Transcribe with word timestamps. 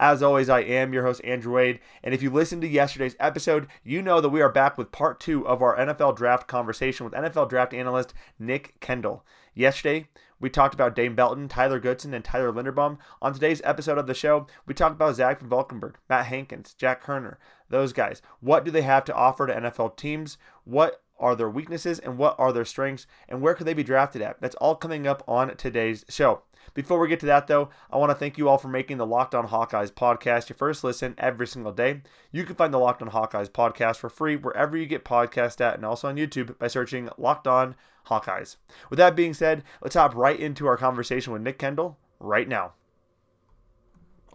As 0.00 0.22
always, 0.22 0.48
I 0.48 0.60
am 0.60 0.94
your 0.94 1.04
host, 1.04 1.20
Andrew 1.24 1.56
Wade, 1.56 1.78
and 2.02 2.14
if 2.14 2.22
you 2.22 2.30
listened 2.30 2.62
to 2.62 2.68
yesterday's 2.68 3.16
episode, 3.20 3.66
you 3.84 4.00
know 4.00 4.22
that 4.22 4.30
we 4.30 4.40
are 4.40 4.48
back 4.48 4.78
with 4.78 4.92
part 4.92 5.20
two 5.20 5.46
of 5.46 5.60
our 5.60 5.76
NFL 5.76 6.16
draft 6.16 6.48
conversation 6.48 7.04
with 7.04 7.12
NFL 7.12 7.50
draft 7.50 7.74
analyst 7.74 8.14
Nick 8.38 8.80
Kendall. 8.80 9.26
Yesterday, 9.52 10.08
we 10.40 10.48
talked 10.48 10.72
about 10.72 10.96
Dane 10.96 11.14
Belton, 11.14 11.48
Tyler 11.48 11.78
Goodson, 11.78 12.14
and 12.14 12.24
Tyler 12.24 12.50
Linderbaum. 12.50 12.96
On 13.20 13.34
today's 13.34 13.60
episode 13.62 13.98
of 13.98 14.06
the 14.06 14.14
show, 14.14 14.46
we 14.64 14.72
talked 14.72 14.94
about 14.94 15.16
Zach 15.16 15.40
Van 15.40 15.50
Valkenburg, 15.50 15.96
Matt 16.08 16.24
Hankins, 16.24 16.72
Jack 16.72 17.04
Koerner, 17.04 17.36
those 17.68 17.92
guys. 17.92 18.22
What 18.40 18.64
do 18.64 18.70
they 18.70 18.80
have 18.80 19.04
to 19.04 19.14
offer 19.14 19.46
to 19.46 19.54
NFL 19.54 19.98
teams? 19.98 20.38
What 20.64 21.02
are 21.18 21.36
their 21.36 21.50
weaknesses 21.50 21.98
and 21.98 22.16
what 22.16 22.36
are 22.38 22.54
their 22.54 22.64
strengths 22.64 23.06
and 23.28 23.42
where 23.42 23.52
could 23.52 23.66
they 23.66 23.74
be 23.74 23.84
drafted 23.84 24.22
at? 24.22 24.40
That's 24.40 24.56
all 24.56 24.76
coming 24.76 25.06
up 25.06 25.22
on 25.28 25.54
today's 25.58 26.06
show. 26.08 26.40
Before 26.74 26.98
we 26.98 27.08
get 27.08 27.20
to 27.20 27.26
that, 27.26 27.46
though, 27.46 27.70
I 27.90 27.96
want 27.96 28.10
to 28.10 28.14
thank 28.14 28.38
you 28.38 28.48
all 28.48 28.58
for 28.58 28.68
making 28.68 28.98
the 28.98 29.06
Locked 29.06 29.34
On 29.34 29.48
Hawkeyes 29.48 29.92
podcast 29.92 30.48
your 30.48 30.56
first 30.56 30.84
listen 30.84 31.14
every 31.18 31.46
single 31.46 31.72
day. 31.72 32.02
You 32.32 32.44
can 32.44 32.56
find 32.56 32.72
the 32.72 32.78
Locked 32.78 33.02
On 33.02 33.10
Hawkeyes 33.10 33.50
podcast 33.50 33.96
for 33.96 34.08
free 34.08 34.36
wherever 34.36 34.76
you 34.76 34.86
get 34.86 35.04
podcasts 35.04 35.60
at 35.60 35.74
and 35.74 35.84
also 35.84 36.08
on 36.08 36.16
YouTube 36.16 36.58
by 36.58 36.68
searching 36.68 37.08
Locked 37.18 37.46
On 37.46 37.74
Hawkeyes. 38.06 38.56
With 38.88 38.98
that 38.98 39.16
being 39.16 39.34
said, 39.34 39.64
let's 39.82 39.96
hop 39.96 40.14
right 40.14 40.38
into 40.38 40.66
our 40.66 40.76
conversation 40.76 41.32
with 41.32 41.42
Nick 41.42 41.58
Kendall 41.58 41.98
right 42.18 42.48
now. 42.48 42.72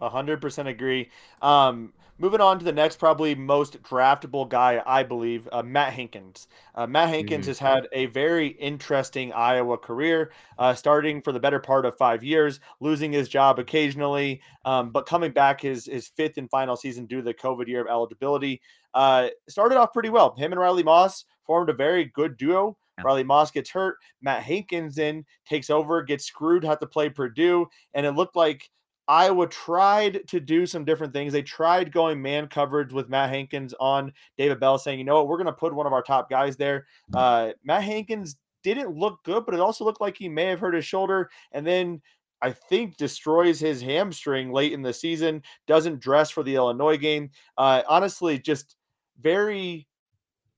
100% 0.00 0.66
agree. 0.66 1.10
Um, 1.40 1.92
moving 2.18 2.40
on 2.40 2.58
to 2.58 2.64
the 2.64 2.72
next, 2.72 2.98
probably 2.98 3.34
most 3.34 3.82
draftable 3.82 4.48
guy, 4.48 4.82
I 4.86 5.02
believe, 5.02 5.48
uh, 5.52 5.62
Matt 5.62 5.92
Hankins. 5.92 6.48
Uh, 6.74 6.86
Matt 6.86 7.08
Hankins 7.08 7.42
mm-hmm. 7.42 7.50
has 7.50 7.58
had 7.58 7.88
a 7.92 8.06
very 8.06 8.48
interesting 8.48 9.32
Iowa 9.32 9.78
career, 9.78 10.32
uh, 10.58 10.74
starting 10.74 11.22
for 11.22 11.32
the 11.32 11.40
better 11.40 11.60
part 11.60 11.84
of 11.84 11.96
five 11.96 12.24
years, 12.24 12.60
losing 12.80 13.12
his 13.12 13.28
job 13.28 13.58
occasionally, 13.58 14.40
um, 14.64 14.90
but 14.90 15.06
coming 15.06 15.32
back 15.32 15.60
his 15.60 15.86
his 15.86 16.08
fifth 16.08 16.38
and 16.38 16.50
final 16.50 16.76
season 16.76 17.06
due 17.06 17.18
to 17.18 17.22
the 17.22 17.34
COVID 17.34 17.68
year 17.68 17.82
of 17.82 17.88
eligibility. 17.88 18.60
Uh, 18.94 19.28
started 19.48 19.76
off 19.76 19.92
pretty 19.92 20.08
well. 20.08 20.34
Him 20.36 20.52
and 20.52 20.60
Riley 20.60 20.82
Moss 20.82 21.24
formed 21.46 21.68
a 21.68 21.74
very 21.74 22.06
good 22.06 22.36
duo. 22.36 22.76
Riley 23.04 23.24
Moss 23.24 23.50
gets 23.50 23.68
hurt. 23.68 23.98
Matt 24.22 24.42
Hankins 24.42 24.96
in 24.96 25.24
takes 25.46 25.68
over, 25.68 26.02
gets 26.02 26.24
screwed, 26.24 26.64
had 26.64 26.80
to 26.80 26.86
play 26.86 27.10
Purdue, 27.10 27.66
and 27.92 28.06
it 28.06 28.12
looked 28.12 28.36
like 28.36 28.70
Iowa 29.08 29.46
tried 29.46 30.26
to 30.28 30.40
do 30.40 30.66
some 30.66 30.84
different 30.84 31.12
things. 31.12 31.32
They 31.32 31.42
tried 31.42 31.92
going 31.92 32.20
man 32.20 32.48
coverage 32.48 32.92
with 32.92 33.08
Matt 33.08 33.30
Hankins 33.30 33.74
on 33.78 34.12
David 34.36 34.58
Bell, 34.58 34.78
saying, 34.78 34.98
you 34.98 35.04
know 35.04 35.16
what, 35.16 35.28
we're 35.28 35.36
going 35.36 35.46
to 35.46 35.52
put 35.52 35.74
one 35.74 35.86
of 35.86 35.92
our 35.92 36.02
top 36.02 36.28
guys 36.28 36.56
there. 36.56 36.86
Mm. 37.12 37.18
Uh, 37.18 37.52
Matt 37.64 37.84
Hankins 37.84 38.36
didn't 38.64 38.96
look 38.96 39.22
good, 39.24 39.46
but 39.46 39.54
it 39.54 39.60
also 39.60 39.84
looked 39.84 40.00
like 40.00 40.16
he 40.16 40.28
may 40.28 40.46
have 40.46 40.58
hurt 40.58 40.74
his 40.74 40.84
shoulder. 40.84 41.30
And 41.52 41.64
then 41.64 42.02
I 42.42 42.50
think 42.50 42.96
destroys 42.96 43.60
his 43.60 43.80
hamstring 43.80 44.52
late 44.52 44.72
in 44.72 44.82
the 44.82 44.92
season, 44.92 45.42
doesn't 45.66 46.00
dress 46.00 46.30
for 46.30 46.42
the 46.42 46.56
Illinois 46.56 46.96
game. 46.96 47.30
Uh, 47.56 47.82
honestly, 47.88 48.38
just 48.38 48.76
very, 49.20 49.86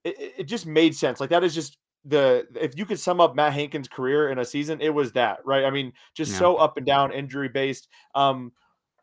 it, 0.04 0.34
it 0.38 0.44
just 0.44 0.66
made 0.66 0.96
sense. 0.96 1.20
Like 1.20 1.30
that 1.30 1.44
is 1.44 1.54
just 1.54 1.76
the 2.04 2.46
if 2.54 2.76
you 2.76 2.86
could 2.86 2.98
sum 2.98 3.20
up 3.20 3.34
Matt 3.34 3.52
Hankins' 3.52 3.88
career 3.88 4.30
in 4.30 4.38
a 4.38 4.44
season, 4.44 4.80
it 4.80 4.90
was 4.90 5.12
that, 5.12 5.38
right? 5.44 5.64
I 5.64 5.70
mean, 5.70 5.92
just 6.14 6.32
yeah. 6.32 6.38
so 6.38 6.56
up 6.56 6.76
and 6.76 6.86
down, 6.86 7.12
injury 7.12 7.48
based. 7.48 7.88
Um, 8.14 8.52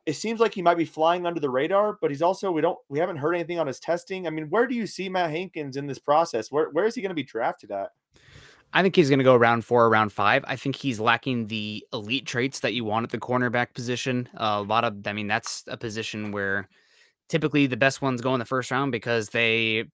it 0.06 0.14
seems 0.14 0.40
like 0.40 0.54
he 0.54 0.62
might 0.62 0.78
be 0.78 0.86
flying 0.86 1.26
under 1.26 1.40
the 1.40 1.50
radar, 1.50 1.98
but 2.00 2.12
he's 2.12 2.22
also 2.22 2.52
we 2.52 2.62
don't 2.62 2.78
we 2.90 3.00
haven't 3.00 3.18
heard 3.18 3.34
anything 3.34 3.60
on 3.60 3.68
his 3.68 3.80
testing. 3.80 4.28
I 4.28 4.30
mean, 4.30 4.50
where 4.50 4.68
do 4.68 4.76
you 4.76 4.88
see 4.88 5.10
Matt 5.10 5.32
Hankins 5.32 5.78
in 5.78 5.88
this 5.88 6.00
process? 6.00 6.52
Where 6.52 6.70
where 6.72 6.86
is 6.86 6.96
he 6.96 7.02
going 7.02 7.10
to 7.10 7.16
be 7.16 7.24
drafted 7.24 7.72
at? 7.72 7.90
I 8.74 8.82
think 8.82 8.96
he's 8.96 9.10
going 9.10 9.20
to 9.20 9.26
go 9.26 9.36
around 9.36 9.64
four, 9.64 9.88
around 9.88 10.12
five. 10.12 10.44
I 10.48 10.58
think 10.58 10.76
he's 10.76 11.00
lacking 11.00 11.48
the 11.48 11.86
elite 11.94 12.26
traits 12.26 12.60
that 12.60 12.74
you 12.74 12.84
want 12.84 13.06
at 13.06 13.10
the 13.10 13.18
cornerback 13.18 13.74
position. 13.74 14.28
Uh, 14.36 14.58
a 14.60 14.64
lot 14.64 14.84
of, 14.84 15.08
I 15.08 15.14
mean, 15.14 15.28
that's 15.28 15.64
a 15.68 15.78
position 15.78 16.34
where 16.34 16.68
typically 17.30 17.68
the 17.68 17.78
best 17.78 18.02
ones 18.02 18.20
go 18.20 18.34
in 18.34 18.40
the 18.40 18.46
first 18.46 18.72
round 18.72 18.92
because 18.92 19.30
they 19.30 19.86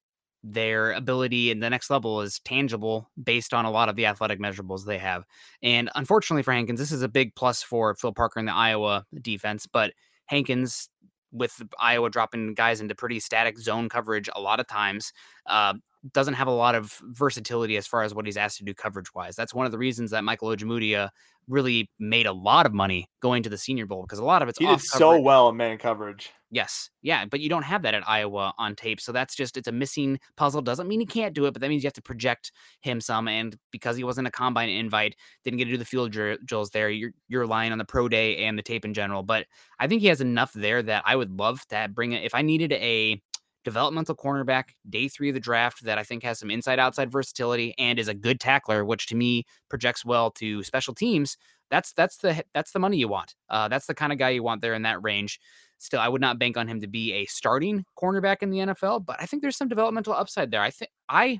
their 0.44 0.92
ability 0.94 1.52
in 1.52 1.60
the 1.60 1.70
next 1.70 1.90
level 1.90 2.22
is 2.22 2.40
tangible 2.40 3.10
based 3.22 3.54
on 3.54 3.66
a 3.66 3.72
lot 3.72 3.90
of 3.90 3.96
the 3.96 4.06
athletic 4.06 4.40
measurables 4.40 4.86
they 4.86 4.98
have. 4.98 5.24
And 5.62 5.90
unfortunately 5.96 6.44
for 6.44 6.52
Hankins, 6.52 6.80
this 6.80 6.92
is 6.92 7.04
a 7.04 7.08
big 7.08 7.36
plus 7.36 7.62
for 7.62 7.94
Phil 7.96 8.14
Parker 8.14 8.40
and 8.40 8.48
the 8.48 8.54
Iowa 8.54 9.06
defense. 9.22 9.68
But 9.68 9.94
Hankins, 10.26 10.90
with 11.32 11.62
Iowa 11.80 12.10
dropping 12.10 12.56
guys 12.56 12.82
into 12.82 12.96
pretty 12.96 13.20
static 13.20 13.58
zone 13.58 13.88
coverage 13.88 14.30
a 14.36 14.42
lot 14.42 14.60
of 14.60 14.68
times, 14.68 15.14
uh, 15.46 15.76
doesn't 16.14 16.34
have 16.34 16.48
a 16.48 16.52
lot 16.52 16.76
of 16.76 17.00
versatility 17.04 17.78
as 17.78 17.86
far 17.86 18.04
as 18.04 18.14
what 18.14 18.26
he's 18.26 18.38
asked 18.38 18.58
to 18.58 18.64
do 18.64 18.74
coverage 18.74 19.14
wise. 19.14 19.36
That's 19.36 19.54
one 19.54 19.66
of 19.66 19.72
the 19.72 19.78
reasons 19.78 20.12
that 20.12 20.24
Michael 20.24 20.50
Ojemudia 20.50 21.10
really 21.48 21.90
made 22.00 22.26
a 22.26 22.32
lot 22.32 22.66
of 22.66 22.74
money 22.74 23.10
going 23.22 23.44
to 23.44 23.50
the 23.50 23.58
Senior 23.58 23.86
Bowl 23.86 24.04
because 24.04 24.20
a 24.20 24.24
lot 24.24 24.42
of 24.42 24.50
it's 24.50 24.58
he 24.58 24.66
did 24.66 24.82
so 24.82 25.20
well 25.20 25.50
in 25.50 25.58
man 25.58 25.78
coverage. 25.78 26.32
Yes, 26.50 26.90
yeah, 27.02 27.26
but 27.26 27.40
you 27.40 27.50
don't 27.50 27.64
have 27.64 27.84
that 27.84 27.94
at 27.94 28.08
Iowa 28.08 28.54
on 28.58 28.76
tape, 28.76 29.00
so 29.00 29.12
that's 29.12 29.36
just 29.36 29.56
it's 29.56 29.68
a 29.68 29.72
missing 29.72 30.20
puzzle. 30.36 30.62
Doesn't 30.62 30.88
mean 30.88 31.00
he 31.00 31.06
can't 31.06 31.34
do 31.34 31.46
it, 31.46 31.52
but 31.54 31.62
that 31.62 31.70
means 31.70 31.84
you 31.84 31.88
have 31.88 31.94
to 31.94 32.02
project 32.02 32.52
him 32.82 33.00
some. 33.00 33.28
And 33.28 33.56
because 33.72 33.96
he 33.96 34.04
wasn't 34.04 34.28
a 34.28 34.32
combine 34.32 34.70
invite, 34.70 35.16
didn't 35.44 35.58
get 35.58 35.66
to 35.66 35.72
do 35.72 35.78
the 35.78 35.86
field 35.86 36.12
drills 36.12 36.70
there. 36.72 36.90
You're 36.90 37.12
you're 37.28 37.42
relying 37.42 37.72
on 37.72 37.78
the 37.78 37.86
pro 37.86 38.10
day 38.10 38.38
and 38.46 38.58
the 38.58 38.64
tape 38.64 38.84
in 38.84 38.94
general. 38.94 39.24
But 39.24 39.46
I 39.80 39.88
think 39.88 40.02
he 40.02 40.08
has 40.08 40.20
enough 40.20 40.52
there 40.54 40.84
that 40.84 41.04
I 41.06 41.16
would 41.16 41.32
love 41.32 41.66
to 41.68 41.90
bring 41.94 42.12
it. 42.12 42.24
If 42.24 42.36
I 42.36 42.42
needed 42.42 42.74
a 42.74 43.22
developmental 43.64 44.16
cornerback, 44.16 44.70
day 44.90 45.08
three 45.08 45.30
of 45.30 45.34
the 45.34 45.40
draft, 45.40 45.84
that 45.84 45.98
I 45.98 46.04
think 46.04 46.24
has 46.24 46.40
some 46.40 46.52
inside 46.52 46.80
outside 46.80 47.12
versatility 47.12 47.74
and 47.78 48.00
is 48.00 48.08
a 48.08 48.14
good 48.14 48.40
tackler, 48.40 48.84
which 48.86 49.08
to 49.08 49.16
me 49.16 49.46
projects 49.70 50.06
well 50.06 50.32
to 50.32 50.64
special 50.64 50.94
teams. 50.94 51.38
That's 51.70 51.94
that's 51.94 52.18
the 52.18 52.44
that's 52.54 52.72
the 52.72 52.80
money 52.80 52.98
you 52.98 53.08
want. 53.08 53.36
Uh, 53.50 53.68
that's 53.68 53.86
the 53.86 53.96
kind 53.96 54.12
of 54.12 54.20
guy 54.20 54.30
you 54.30 54.44
want 54.44 54.62
there 54.62 54.74
in 54.74 54.82
that 54.82 55.02
range. 55.02 55.40
Still, 55.78 56.00
I 56.00 56.10
would 56.10 56.22
not 56.22 56.38
bank 56.38 56.58
on 56.58 56.68
him 56.68 56.82
to 56.82 56.88
be 56.88 57.14
a 57.14 57.26
starting 57.26 57.86
cornerback 57.98 58.38
in 58.42 58.52
the 58.52 58.60
NFL, 58.60 59.06
but 59.06 59.16
I 59.20 59.26
think 59.26 59.42
there's 59.42 59.58
some 59.58 59.70
developmental 59.70 60.14
upside 60.14 60.52
there. 60.52 60.62
I 60.62 60.70
think 60.70 60.92
I 61.10 61.40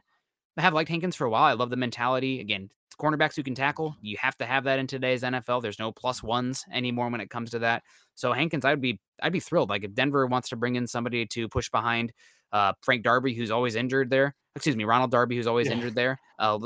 have 0.58 0.74
liked 0.74 0.90
Hankins 0.90 1.16
for 1.16 1.26
a 1.26 1.30
while. 1.30 1.44
I 1.44 1.54
love 1.54 1.70
the 1.70 1.78
mentality. 1.78 2.40
Again, 2.40 2.70
cornerbacks 3.00 3.36
who 3.36 3.44
can 3.44 3.56
tackle. 3.56 3.96
You 4.02 4.18
have 4.20 4.38
to 4.38 4.46
have 4.46 4.66
that 4.66 4.80
in 4.80 4.88
today's 4.88 5.24
NFL. 5.24 5.62
There's 5.62 5.80
no 5.80 5.92
plus 5.92 6.22
ones 6.22 6.66
anymore 6.72 7.10
when 7.10 7.22
it 7.22 7.30
comes 7.30 7.52
to 7.52 7.60
that. 7.60 7.84
So 8.16 8.34
Hankins, 8.34 8.66
I'd 8.66 8.82
be 8.82 9.00
I'd 9.22 9.34
be 9.34 9.40
thrilled. 9.40 9.70
Like 9.70 9.84
if 9.84 9.94
Denver 9.94 10.28
wants 10.28 10.50
to 10.50 10.56
bring 10.56 10.76
in 10.76 10.88
somebody 10.88 11.26
to 11.28 11.48
push 11.48 11.70
behind 11.70 12.14
uh, 12.52 12.74
Frank 12.82 13.04
Darby, 13.04 13.34
who's 13.34 13.52
always 13.52 13.76
injured 13.76 14.10
there. 14.10 14.36
Excuse 14.56 14.76
me, 14.76 14.84
Ronald 14.84 15.12
Darby, 15.12 15.38
who's 15.38 15.48
always 15.48 15.68
yeah. 15.68 15.74
injured 15.74 15.96
there. 15.96 16.20
Uh, 16.38 16.60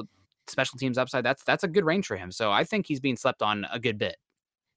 special 0.47 0.77
teams 0.77 0.97
upside. 0.97 1.23
That's 1.23 1.43
that's 1.43 1.63
a 1.63 1.67
good 1.67 1.85
range 1.85 2.07
for 2.07 2.17
him. 2.17 2.31
So 2.31 2.51
I 2.51 2.63
think 2.63 2.87
he's 2.87 2.99
being 2.99 3.17
slept 3.17 3.41
on 3.41 3.65
a 3.71 3.79
good 3.79 3.97
bit. 3.97 4.17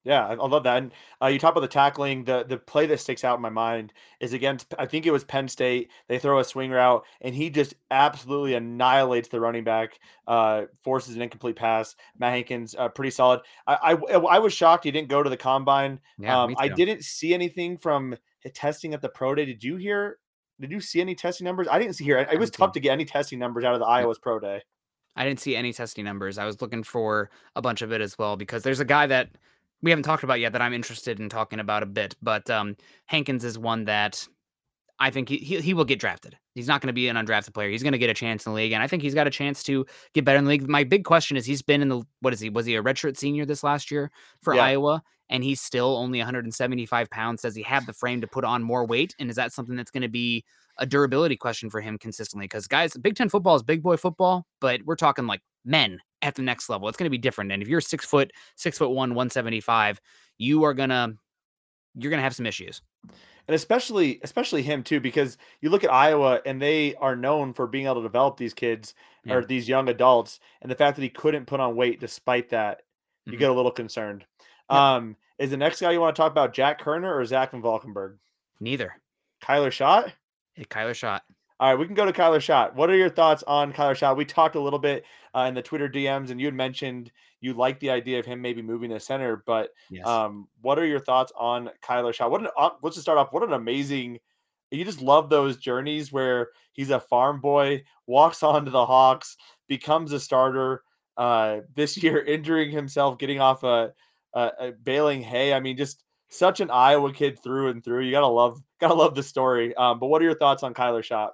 Yeah, 0.04 0.26
I 0.26 0.34
love 0.34 0.62
that. 0.62 0.78
And 0.78 0.92
uh, 1.20 1.26
you 1.26 1.38
talk 1.38 1.52
about 1.52 1.60
the 1.60 1.68
tackling. 1.68 2.24
The 2.24 2.44
the 2.44 2.56
play 2.56 2.86
that 2.86 3.00
sticks 3.00 3.24
out 3.24 3.36
in 3.36 3.42
my 3.42 3.50
mind 3.50 3.92
is 4.20 4.32
against. 4.32 4.72
I 4.78 4.86
think 4.86 5.06
it 5.06 5.10
was 5.10 5.24
Penn 5.24 5.48
State. 5.48 5.90
They 6.08 6.18
throw 6.18 6.38
a 6.38 6.44
swing 6.44 6.70
route, 6.70 7.04
and 7.20 7.34
he 7.34 7.50
just 7.50 7.74
absolutely 7.90 8.54
annihilates 8.54 9.28
the 9.28 9.40
running 9.40 9.64
back. 9.64 9.98
Uh, 10.26 10.62
forces 10.82 11.16
an 11.16 11.22
incomplete 11.22 11.56
pass. 11.56 11.96
Matt 12.18 12.32
Hankins, 12.32 12.74
uh, 12.78 12.88
pretty 12.88 13.10
solid. 13.10 13.40
I, 13.66 13.94
I, 13.94 14.14
I 14.14 14.38
was 14.38 14.52
shocked 14.52 14.84
he 14.84 14.90
didn't 14.90 15.08
go 15.08 15.22
to 15.22 15.28
the 15.28 15.36
combine. 15.36 16.00
Yeah, 16.18 16.42
um, 16.42 16.54
I 16.58 16.68
didn't 16.68 17.04
see 17.04 17.34
anything 17.34 17.76
from 17.76 18.16
testing 18.54 18.94
at 18.94 19.02
the 19.02 19.08
pro 19.08 19.34
day. 19.34 19.44
Did 19.44 19.62
you 19.62 19.76
hear? 19.76 20.18
Did 20.60 20.70
you 20.70 20.80
see 20.80 21.00
any 21.00 21.14
testing 21.14 21.44
numbers? 21.44 21.68
I 21.70 21.78
didn't 21.78 21.94
see 21.94 22.04
here. 22.04 22.18
It 22.18 22.38
was 22.38 22.50
tough 22.50 22.72
to 22.72 22.80
get 22.80 22.92
any 22.92 23.04
testing 23.04 23.38
numbers 23.38 23.64
out 23.64 23.74
of 23.74 23.80
the 23.80 23.86
Iowa's 23.86 24.18
pro 24.18 24.38
day. 24.38 24.62
I 25.16 25.24
didn't 25.24 25.40
see 25.40 25.56
any 25.56 25.72
testing 25.72 26.04
numbers. 26.04 26.38
I 26.38 26.44
was 26.44 26.62
looking 26.62 26.84
for 26.84 27.30
a 27.56 27.60
bunch 27.60 27.82
of 27.82 27.92
it 27.92 28.00
as 28.00 28.16
well 28.16 28.36
because 28.36 28.62
there's 28.62 28.80
a 28.80 28.84
guy 28.84 29.06
that 29.08 29.30
we 29.82 29.90
haven't 29.90 30.04
talked 30.04 30.24
about 30.24 30.40
yet 30.40 30.52
that 30.52 30.62
I'm 30.62 30.72
interested 30.72 31.20
in 31.20 31.28
talking 31.28 31.60
about 31.60 31.82
a 31.82 31.86
bit, 31.86 32.16
but 32.20 32.48
um, 32.50 32.76
Hankins 33.06 33.44
is 33.44 33.58
one 33.58 33.84
that 33.84 34.26
I 34.98 35.10
think 35.10 35.28
he, 35.28 35.38
he, 35.38 35.60
he 35.60 35.74
will 35.74 35.84
get 35.84 36.00
drafted. 36.00 36.36
He's 36.54 36.66
not 36.66 36.80
going 36.80 36.88
to 36.88 36.92
be 36.92 37.08
an 37.08 37.16
undrafted 37.16 37.54
player. 37.54 37.70
He's 37.70 37.84
going 37.84 37.92
to 37.92 37.98
get 37.98 38.10
a 38.10 38.14
chance 38.14 38.44
in 38.44 38.52
the 38.52 38.56
league, 38.56 38.72
and 38.72 38.82
I 38.82 38.88
think 38.88 39.02
he's 39.02 39.14
got 39.14 39.28
a 39.28 39.30
chance 39.30 39.62
to 39.64 39.86
get 40.12 40.24
better 40.24 40.38
in 40.38 40.44
the 40.44 40.50
league. 40.50 40.68
My 40.68 40.82
big 40.82 41.04
question 41.04 41.36
is 41.36 41.46
he's 41.46 41.62
been 41.62 41.82
in 41.82 41.88
the 41.88 42.02
what 42.20 42.32
is 42.32 42.40
he? 42.40 42.50
Was 42.50 42.66
he 42.66 42.74
a 42.74 42.82
redshirt 42.82 43.16
senior 43.16 43.46
this 43.46 43.62
last 43.62 43.90
year 43.90 44.10
for 44.42 44.54
yeah. 44.54 44.64
Iowa? 44.64 45.02
And 45.30 45.44
he's 45.44 45.60
still 45.60 45.94
only 45.96 46.18
175 46.18 47.10
pounds. 47.10 47.42
Does 47.42 47.54
he 47.54 47.62
have 47.62 47.84
the 47.84 47.92
frame 47.92 48.22
to 48.22 48.26
put 48.26 48.44
on 48.44 48.62
more 48.62 48.86
weight? 48.86 49.14
And 49.20 49.28
is 49.28 49.36
that 49.36 49.52
something 49.52 49.76
that's 49.76 49.90
going 49.90 50.02
to 50.02 50.08
be 50.08 50.42
a 50.78 50.86
durability 50.86 51.36
question 51.36 51.68
for 51.68 51.82
him 51.82 51.98
consistently? 51.98 52.44
Because 52.44 52.66
guys, 52.66 52.94
Big 52.96 53.14
Ten 53.14 53.28
football 53.28 53.54
is 53.54 53.62
big 53.62 53.82
boy 53.82 53.98
football, 53.98 54.46
but 54.58 54.80
we're 54.86 54.96
talking 54.96 55.26
like 55.26 55.42
men 55.68 56.00
at 56.22 56.34
the 56.34 56.42
next 56.42 56.68
level. 56.68 56.88
It's 56.88 56.96
going 56.96 57.06
to 57.06 57.10
be 57.10 57.18
different. 57.18 57.52
And 57.52 57.62
if 57.62 57.68
you're 57.68 57.80
six 57.80 58.04
foot, 58.04 58.32
six 58.56 58.78
foot 58.78 58.90
one, 58.90 59.10
175, 59.10 60.00
you 60.38 60.64
are 60.64 60.74
going 60.74 60.90
to, 60.90 61.14
you're 61.94 62.10
going 62.10 62.18
to 62.18 62.24
have 62.24 62.34
some 62.34 62.46
issues. 62.46 62.82
and 63.48 63.54
especially 63.54 64.20
especially 64.22 64.62
him 64.62 64.82
too 64.82 65.00
because 65.00 65.36
you 65.60 65.70
look 65.70 65.82
at 65.82 65.92
Iowa 65.92 66.40
and 66.46 66.60
they 66.60 66.94
are 66.96 67.16
known 67.16 67.54
for 67.54 67.66
being 67.66 67.86
able 67.86 67.96
to 67.96 68.02
develop 68.02 68.36
these 68.36 68.54
kids 68.54 68.94
yeah. 69.24 69.34
or 69.34 69.44
these 69.44 69.68
young 69.68 69.88
adults 69.88 70.38
and 70.62 70.70
the 70.70 70.76
fact 70.76 70.96
that 70.96 71.02
he 71.02 71.08
couldn't 71.08 71.46
put 71.46 71.58
on 71.58 71.74
weight 71.74 71.98
despite 71.98 72.50
that 72.50 72.82
you 73.24 73.32
mm-hmm. 73.32 73.40
get 73.40 73.50
a 73.50 73.54
little 73.54 73.70
concerned 73.70 74.24
yeah. 74.70 74.96
um 74.96 75.16
is 75.38 75.50
the 75.50 75.56
next 75.56 75.80
guy 75.80 75.90
you 75.90 76.00
want 76.00 76.14
to 76.14 76.20
talk 76.20 76.30
about 76.30 76.52
Jack 76.52 76.80
Koerner 76.80 77.12
or 77.12 77.24
Zach 77.24 77.50
van 77.50 77.62
Valkenburg 77.62 78.18
neither 78.60 78.92
Kyler 79.42 79.72
Schott 79.72 80.12
hey, 80.54 80.64
Kyler 80.64 80.94
Schott 80.94 81.22
all 81.60 81.70
right 81.70 81.78
we 81.78 81.86
can 81.86 81.94
go 81.94 82.04
to 82.04 82.12
Kyler 82.12 82.40
Schott 82.40 82.74
what 82.74 82.90
are 82.90 82.96
your 82.96 83.10
thoughts 83.10 83.42
on 83.46 83.72
Kyler 83.72 83.96
Schott 83.96 84.16
we 84.16 84.24
talked 84.24 84.54
a 84.54 84.60
little 84.60 84.78
bit 84.78 85.04
uh, 85.34 85.42
in 85.42 85.54
the 85.54 85.62
Twitter 85.62 85.88
DMs 85.88 86.30
and 86.30 86.40
you 86.40 86.46
had 86.46 86.54
mentioned 86.54 87.10
you 87.40 87.54
like 87.54 87.78
the 87.80 87.90
idea 87.90 88.18
of 88.18 88.26
him 88.26 88.40
maybe 88.40 88.62
moving 88.62 88.90
to 88.90 89.00
center. 89.00 89.42
But 89.46 89.70
yes. 89.90 90.06
um, 90.06 90.48
what 90.60 90.78
are 90.78 90.86
your 90.86 91.00
thoughts 91.00 91.32
on 91.36 91.70
Kyler 91.82 92.12
Schott? 92.12 92.30
What 92.30 92.40
an 92.40 92.48
uh, 92.56 92.70
let's 92.82 92.96
just 92.96 93.04
start 93.04 93.18
off. 93.18 93.32
What 93.32 93.42
an 93.42 93.52
amazing! 93.52 94.18
You 94.70 94.84
just 94.84 95.00
love 95.00 95.30
those 95.30 95.56
journeys 95.56 96.12
where 96.12 96.48
he's 96.72 96.90
a 96.90 97.00
farm 97.00 97.40
boy, 97.40 97.84
walks 98.06 98.42
on 98.42 98.64
to 98.64 98.70
the 98.70 98.86
Hawks, 98.86 99.36
becomes 99.68 100.12
a 100.12 100.20
starter. 100.20 100.82
Uh, 101.16 101.60
this 101.74 102.00
year, 102.00 102.22
injuring 102.26 102.70
himself, 102.70 103.18
getting 103.18 103.40
off 103.40 103.64
a, 103.64 103.92
a, 104.34 104.50
a 104.60 104.72
baling 104.72 105.20
hay. 105.20 105.52
I 105.52 105.60
mean, 105.60 105.76
just 105.76 106.04
such 106.28 106.60
an 106.60 106.70
Iowa 106.70 107.12
kid 107.12 107.42
through 107.42 107.70
and 107.70 107.82
through. 107.82 108.04
You 108.04 108.12
gotta 108.12 108.26
love, 108.26 108.60
gotta 108.80 108.94
love 108.94 109.14
the 109.14 109.22
story. 109.22 109.74
Um, 109.74 109.98
but 109.98 110.06
what 110.08 110.22
are 110.22 110.26
your 110.26 110.38
thoughts 110.38 110.62
on 110.62 110.74
Kyler 110.74 111.02
Schott? 111.02 111.32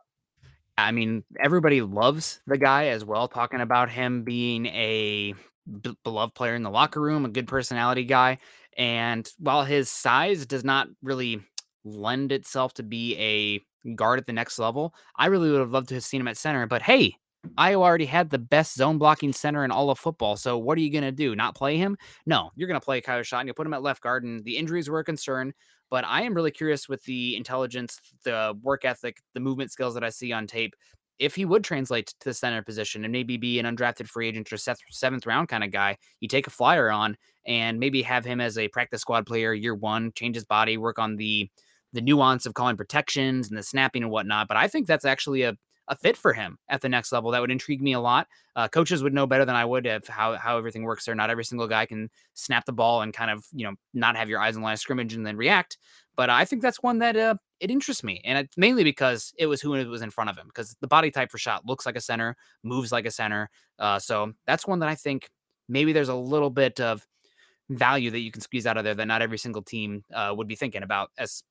I 0.76 0.92
mean, 0.92 1.24
everybody 1.40 1.82
loves 1.82 2.40
the 2.46 2.58
guy 2.58 2.86
as 2.86 3.04
well, 3.04 3.28
talking 3.28 3.60
about 3.60 3.90
him 3.90 4.24
being 4.24 4.66
a 4.66 5.34
b- 5.82 5.96
beloved 6.02 6.34
player 6.34 6.54
in 6.54 6.62
the 6.62 6.70
locker 6.70 7.00
room, 7.00 7.24
a 7.24 7.28
good 7.28 7.46
personality 7.46 8.04
guy. 8.04 8.38
And 8.76 9.28
while 9.38 9.64
his 9.64 9.88
size 9.88 10.46
does 10.46 10.64
not 10.64 10.88
really 11.02 11.40
lend 11.84 12.32
itself 12.32 12.74
to 12.74 12.82
be 12.82 13.16
a 13.18 13.92
guard 13.94 14.18
at 14.18 14.26
the 14.26 14.32
next 14.32 14.58
level, 14.58 14.94
I 15.16 15.26
really 15.26 15.50
would 15.50 15.60
have 15.60 15.70
loved 15.70 15.88
to 15.90 15.94
have 15.94 16.04
seen 16.04 16.20
him 16.20 16.28
at 16.28 16.36
center. 16.36 16.66
But 16.66 16.82
hey, 16.82 17.14
Iowa 17.56 17.84
already 17.84 18.06
had 18.06 18.30
the 18.30 18.38
best 18.38 18.74
zone 18.74 18.98
blocking 18.98 19.32
center 19.32 19.64
in 19.64 19.70
all 19.70 19.90
of 19.90 19.98
football. 19.98 20.36
So 20.36 20.58
what 20.58 20.78
are 20.78 20.80
you 20.80 20.90
going 20.90 21.04
to 21.04 21.12
do? 21.12 21.36
Not 21.36 21.54
play 21.54 21.76
him? 21.76 21.96
No, 22.26 22.50
you're 22.56 22.68
going 22.68 22.80
to 22.80 22.84
play 22.84 23.00
Kyler 23.00 23.24
Schott 23.24 23.40
and 23.40 23.48
you'll 23.48 23.54
put 23.54 23.66
him 23.66 23.74
at 23.74 23.82
left 23.82 24.02
guard. 24.02 24.24
And 24.24 24.44
the 24.44 24.56
injuries 24.56 24.88
were 24.88 25.00
a 25.00 25.04
concern. 25.04 25.52
But 25.90 26.04
I 26.04 26.22
am 26.22 26.34
really 26.34 26.50
curious 26.50 26.88
with 26.88 27.04
the 27.04 27.36
intelligence, 27.36 28.00
the 28.24 28.58
work 28.62 28.84
ethic, 28.84 29.18
the 29.34 29.40
movement 29.40 29.70
skills 29.70 29.94
that 29.94 30.02
I 30.02 30.10
see 30.10 30.32
on 30.32 30.46
tape 30.46 30.74
if 31.18 31.34
he 31.34 31.44
would 31.44 31.62
translate 31.62 32.08
to 32.08 32.24
the 32.24 32.34
center 32.34 32.62
position 32.62 33.04
and 33.04 33.12
maybe 33.12 33.36
be 33.36 33.58
an 33.58 33.66
undrafted 33.66 34.08
free 34.08 34.28
agent 34.28 34.52
or 34.52 34.56
seventh 34.56 35.26
round 35.26 35.48
kind 35.48 35.62
of 35.62 35.70
guy, 35.70 35.96
you 36.20 36.28
take 36.28 36.46
a 36.46 36.50
flyer 36.50 36.90
on 36.90 37.16
and 37.46 37.78
maybe 37.78 38.02
have 38.02 38.24
him 38.24 38.40
as 38.40 38.58
a 38.58 38.68
practice 38.68 39.02
squad 39.02 39.26
player 39.26 39.52
year 39.52 39.74
one, 39.74 40.12
change 40.14 40.34
his 40.34 40.44
body, 40.44 40.76
work 40.76 40.98
on 40.98 41.16
the 41.16 41.48
the 41.92 42.00
nuance 42.00 42.44
of 42.44 42.54
calling 42.54 42.76
protections 42.76 43.48
and 43.48 43.56
the 43.56 43.62
snapping 43.62 44.02
and 44.02 44.10
whatnot. 44.10 44.48
But 44.48 44.56
I 44.56 44.66
think 44.66 44.88
that's 44.88 45.04
actually 45.04 45.42
a 45.42 45.54
a 45.88 45.96
fit 45.96 46.16
for 46.16 46.32
him 46.32 46.58
at 46.68 46.80
the 46.80 46.88
next 46.88 47.12
level. 47.12 47.30
That 47.30 47.40
would 47.40 47.50
intrigue 47.50 47.82
me 47.82 47.92
a 47.92 48.00
lot. 48.00 48.26
Uh, 48.56 48.68
coaches 48.68 49.02
would 49.02 49.12
know 49.12 49.26
better 49.26 49.44
than 49.44 49.54
I 49.54 49.64
would 49.64 49.86
of 49.86 50.06
how 50.06 50.36
how 50.36 50.56
everything 50.56 50.82
works 50.82 51.04
there. 51.04 51.14
Not 51.14 51.30
every 51.30 51.44
single 51.44 51.68
guy 51.68 51.86
can 51.86 52.10
snap 52.34 52.64
the 52.64 52.72
ball 52.72 53.02
and 53.02 53.12
kind 53.12 53.30
of 53.30 53.46
you 53.52 53.64
know 53.64 53.74
not 53.92 54.16
have 54.16 54.28
your 54.28 54.40
eyes 54.40 54.56
in 54.56 54.62
line 54.62 54.74
of 54.74 54.80
scrimmage 54.80 55.14
and 55.14 55.26
then 55.26 55.36
react. 55.36 55.78
But 56.16 56.30
I 56.30 56.44
think 56.44 56.62
that's 56.62 56.82
one 56.82 57.00
that 57.00 57.16
uh, 57.16 57.34
it 57.60 57.70
interests 57.70 58.04
me, 58.04 58.20
and 58.24 58.38
it's 58.38 58.56
mainly 58.56 58.84
because 58.84 59.32
it 59.38 59.46
was 59.46 59.60
who 59.60 59.74
it 59.74 59.86
was 59.86 60.02
in 60.02 60.10
front 60.10 60.30
of 60.30 60.36
him. 60.36 60.46
Because 60.46 60.76
the 60.80 60.86
body 60.86 61.10
type 61.10 61.30
for 61.30 61.38
Schott 61.38 61.66
looks 61.66 61.86
like 61.86 61.96
a 61.96 62.00
center, 62.00 62.36
moves 62.62 62.92
like 62.92 63.06
a 63.06 63.10
center. 63.10 63.50
Uh, 63.78 63.98
so 63.98 64.32
that's 64.46 64.66
one 64.66 64.78
that 64.78 64.88
I 64.88 64.94
think 64.94 65.28
maybe 65.68 65.92
there's 65.92 66.08
a 66.08 66.14
little 66.14 66.50
bit 66.50 66.80
of 66.80 67.06
value 67.70 68.10
that 68.10 68.20
you 68.20 68.30
can 68.30 68.42
squeeze 68.42 68.66
out 68.66 68.76
of 68.76 68.84
there 68.84 68.94
that 68.94 69.06
not 69.06 69.22
every 69.22 69.38
single 69.38 69.62
team 69.62 70.04
uh, 70.12 70.32
would 70.36 70.46
be 70.46 70.54
thinking 70.54 70.82
about 70.82 71.10
as 71.18 71.42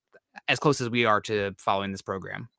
as 0.47 0.59
close 0.59 0.81
as 0.81 0.89
we 0.89 1.05
are 1.05 1.21
to 1.21 1.53
following 1.57 1.91
this 1.91 2.01
program 2.01 2.49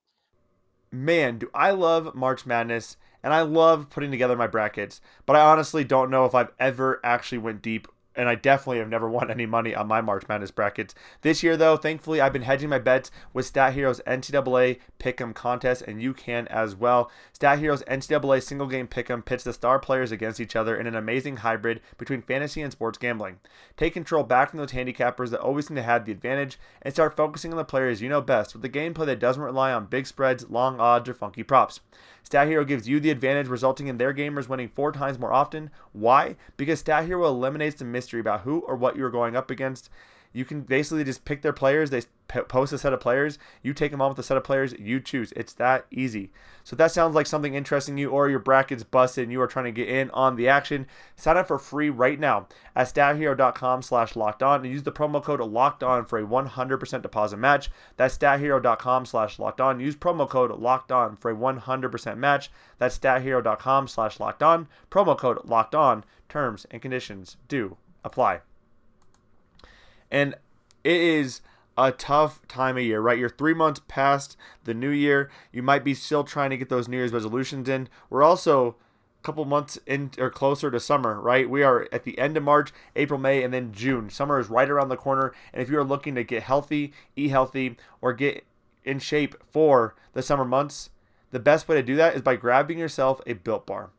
man, 0.94 1.38
do 1.38 1.50
I 1.54 1.70
love 1.72 2.14
March 2.14 2.46
Madness 2.46 2.96
and 3.22 3.32
I 3.32 3.42
love 3.42 3.88
putting 3.90 4.10
together 4.10 4.36
my 4.36 4.46
brackets, 4.46 5.00
but 5.26 5.34
I 5.34 5.40
honestly 5.40 5.82
don't 5.82 6.10
know 6.10 6.26
if 6.26 6.34
I've 6.34 6.52
ever 6.60 7.00
actually 7.02 7.38
went 7.38 7.62
deep 7.62 7.88
and 8.16 8.28
I 8.28 8.34
definitely 8.34 8.78
have 8.78 8.88
never 8.88 9.08
won 9.14 9.30
any 9.30 9.46
money 9.46 9.74
on 9.74 9.86
my 9.86 10.00
March 10.00 10.24
Madness 10.28 10.50
brackets. 10.50 10.94
This 11.22 11.42
year, 11.42 11.56
though, 11.56 11.76
thankfully, 11.76 12.20
I've 12.20 12.32
been 12.32 12.42
hedging 12.42 12.68
my 12.68 12.78
bets 12.78 13.10
with 13.32 13.46
Stat 13.46 13.74
Heroes 13.74 14.00
NCAA 14.06 14.78
Pick'em 14.98 15.34
contest, 15.34 15.82
and 15.82 16.02
you 16.02 16.14
can 16.14 16.46
as 16.48 16.76
well. 16.76 17.10
Stat 17.32 17.58
Heroes 17.58 17.82
NCAA 17.84 18.42
single 18.42 18.66
game 18.66 18.86
Pick'em 18.86 19.24
pits 19.24 19.44
the 19.44 19.52
star 19.52 19.78
players 19.78 20.12
against 20.12 20.40
each 20.40 20.56
other 20.56 20.76
in 20.76 20.86
an 20.86 20.94
amazing 20.94 21.38
hybrid 21.38 21.80
between 21.98 22.22
fantasy 22.22 22.62
and 22.62 22.72
sports 22.72 22.98
gambling. 22.98 23.38
Take 23.76 23.94
control 23.94 24.22
back 24.22 24.50
from 24.50 24.58
those 24.58 24.72
handicappers 24.72 25.30
that 25.30 25.40
always 25.40 25.66
seem 25.66 25.76
to 25.76 25.82
have 25.82 26.04
the 26.04 26.12
advantage, 26.12 26.58
and 26.82 26.92
start 26.92 27.16
focusing 27.16 27.50
on 27.52 27.56
the 27.56 27.64
players 27.64 28.00
you 28.00 28.08
know 28.08 28.20
best 28.20 28.54
with 28.54 28.64
a 28.64 28.68
gameplay 28.68 29.06
that 29.06 29.18
doesn't 29.18 29.42
rely 29.42 29.72
on 29.72 29.86
big 29.86 30.06
spreads, 30.06 30.48
long 30.50 30.80
odds, 30.80 31.08
or 31.08 31.14
funky 31.14 31.42
props. 31.42 31.80
Stat 32.24 32.48
Hero 32.48 32.64
gives 32.64 32.88
you 32.88 33.00
the 33.00 33.10
advantage, 33.10 33.48
resulting 33.48 33.86
in 33.86 33.98
their 33.98 34.14
gamers 34.14 34.48
winning 34.48 34.68
four 34.68 34.92
times 34.92 35.18
more 35.18 35.32
often. 35.32 35.70
Why? 35.92 36.36
Because 36.56 36.80
Stat 36.80 37.04
Hero 37.04 37.26
eliminates 37.26 37.76
the 37.76 37.84
mystery 38.04 38.20
about 38.20 38.42
who 38.42 38.60
or 38.60 38.76
what 38.76 38.96
you 38.96 39.04
are 39.04 39.10
going 39.10 39.34
up 39.34 39.50
against. 39.50 39.88
You 40.34 40.44
can 40.44 40.62
basically 40.62 41.04
just 41.04 41.24
pick 41.24 41.42
their 41.42 41.52
players. 41.52 41.90
They 41.90 42.02
post 42.26 42.72
a 42.72 42.78
set 42.78 42.92
of 42.92 42.98
players. 42.98 43.38
You 43.62 43.72
take 43.72 43.92
them 43.92 44.02
on 44.02 44.08
with 44.08 44.18
a 44.18 44.24
set 44.24 44.36
of 44.36 44.42
players 44.42 44.74
you 44.76 44.98
choose. 44.98 45.32
It's 45.36 45.52
that 45.54 45.86
easy. 45.92 46.32
So 46.64 46.74
that 46.74 46.90
sounds 46.90 47.14
like 47.14 47.28
something 47.28 47.54
interesting 47.54 47.96
you, 47.96 48.10
or 48.10 48.28
your 48.28 48.40
bracket's 48.40 48.82
busted 48.82 49.22
and 49.22 49.32
you 49.32 49.40
are 49.40 49.46
trying 49.46 49.66
to 49.66 49.70
get 49.70 49.88
in 49.88 50.10
on 50.10 50.34
the 50.34 50.48
action. 50.48 50.88
Sign 51.14 51.36
up 51.36 51.46
for 51.46 51.58
free 51.58 51.88
right 51.88 52.18
now 52.18 52.48
at 52.74 52.92
stathero.com 52.92 53.82
slash 53.82 54.16
locked 54.16 54.42
on 54.42 54.64
and 54.64 54.72
use 54.72 54.82
the 54.82 54.90
promo 54.90 55.22
code 55.22 55.40
locked 55.40 55.84
on 55.84 56.04
for 56.04 56.18
a 56.18 56.26
100% 56.26 57.02
deposit 57.02 57.36
match. 57.36 57.70
That's 57.96 58.18
stathero.com 58.18 59.06
slash 59.06 59.38
locked 59.38 59.60
on. 59.60 59.78
Use 59.78 59.94
promo 59.94 60.28
code 60.28 60.50
locked 60.58 60.90
on 60.90 61.14
for 61.14 61.30
a 61.30 61.36
100% 61.36 62.16
match. 62.16 62.50
That's 62.78 62.98
stathero.com 62.98 63.86
slash 63.86 64.18
locked 64.18 64.42
on. 64.42 64.66
Promo 64.90 65.16
code 65.16 65.44
locked 65.44 65.76
on. 65.76 66.04
Terms 66.28 66.66
and 66.72 66.82
conditions 66.82 67.36
do 67.46 67.76
apply. 68.04 68.40
And 70.10 70.34
it 70.84 71.00
is 71.00 71.40
a 71.76 71.90
tough 71.90 72.46
time 72.46 72.76
of 72.76 72.84
year, 72.84 73.00
right? 73.00 73.18
You're 73.18 73.28
three 73.28 73.54
months 73.54 73.80
past 73.88 74.36
the 74.64 74.74
new 74.74 74.90
year. 74.90 75.30
You 75.52 75.62
might 75.62 75.84
be 75.84 75.94
still 75.94 76.24
trying 76.24 76.50
to 76.50 76.56
get 76.56 76.68
those 76.68 76.88
New 76.88 76.98
Year's 76.98 77.12
resolutions 77.12 77.68
in. 77.68 77.88
We're 78.10 78.22
also 78.22 78.76
a 79.20 79.22
couple 79.24 79.44
months 79.44 79.78
in 79.86 80.10
or 80.18 80.30
closer 80.30 80.70
to 80.70 80.78
summer, 80.78 81.20
right? 81.20 81.48
We 81.50 81.62
are 81.62 81.88
at 81.90 82.04
the 82.04 82.18
end 82.18 82.36
of 82.36 82.44
March, 82.44 82.72
April, 82.94 83.18
May, 83.18 83.42
and 83.42 83.52
then 83.52 83.72
June. 83.72 84.08
Summer 84.10 84.38
is 84.38 84.48
right 84.48 84.70
around 84.70 84.88
the 84.88 84.96
corner. 84.96 85.32
And 85.52 85.62
if 85.62 85.68
you're 85.68 85.84
looking 85.84 86.14
to 86.14 86.22
get 86.22 86.44
healthy, 86.44 86.92
eat 87.16 87.30
healthy, 87.30 87.76
or 88.00 88.12
get 88.12 88.44
in 88.84 88.98
shape 88.98 89.34
for 89.50 89.96
the 90.12 90.22
summer 90.22 90.44
months, 90.44 90.90
the 91.32 91.40
best 91.40 91.66
way 91.66 91.74
to 91.74 91.82
do 91.82 91.96
that 91.96 92.14
is 92.14 92.22
by 92.22 92.36
grabbing 92.36 92.78
yourself 92.78 93.20
a 93.26 93.32
built 93.32 93.66
bar. 93.66 93.90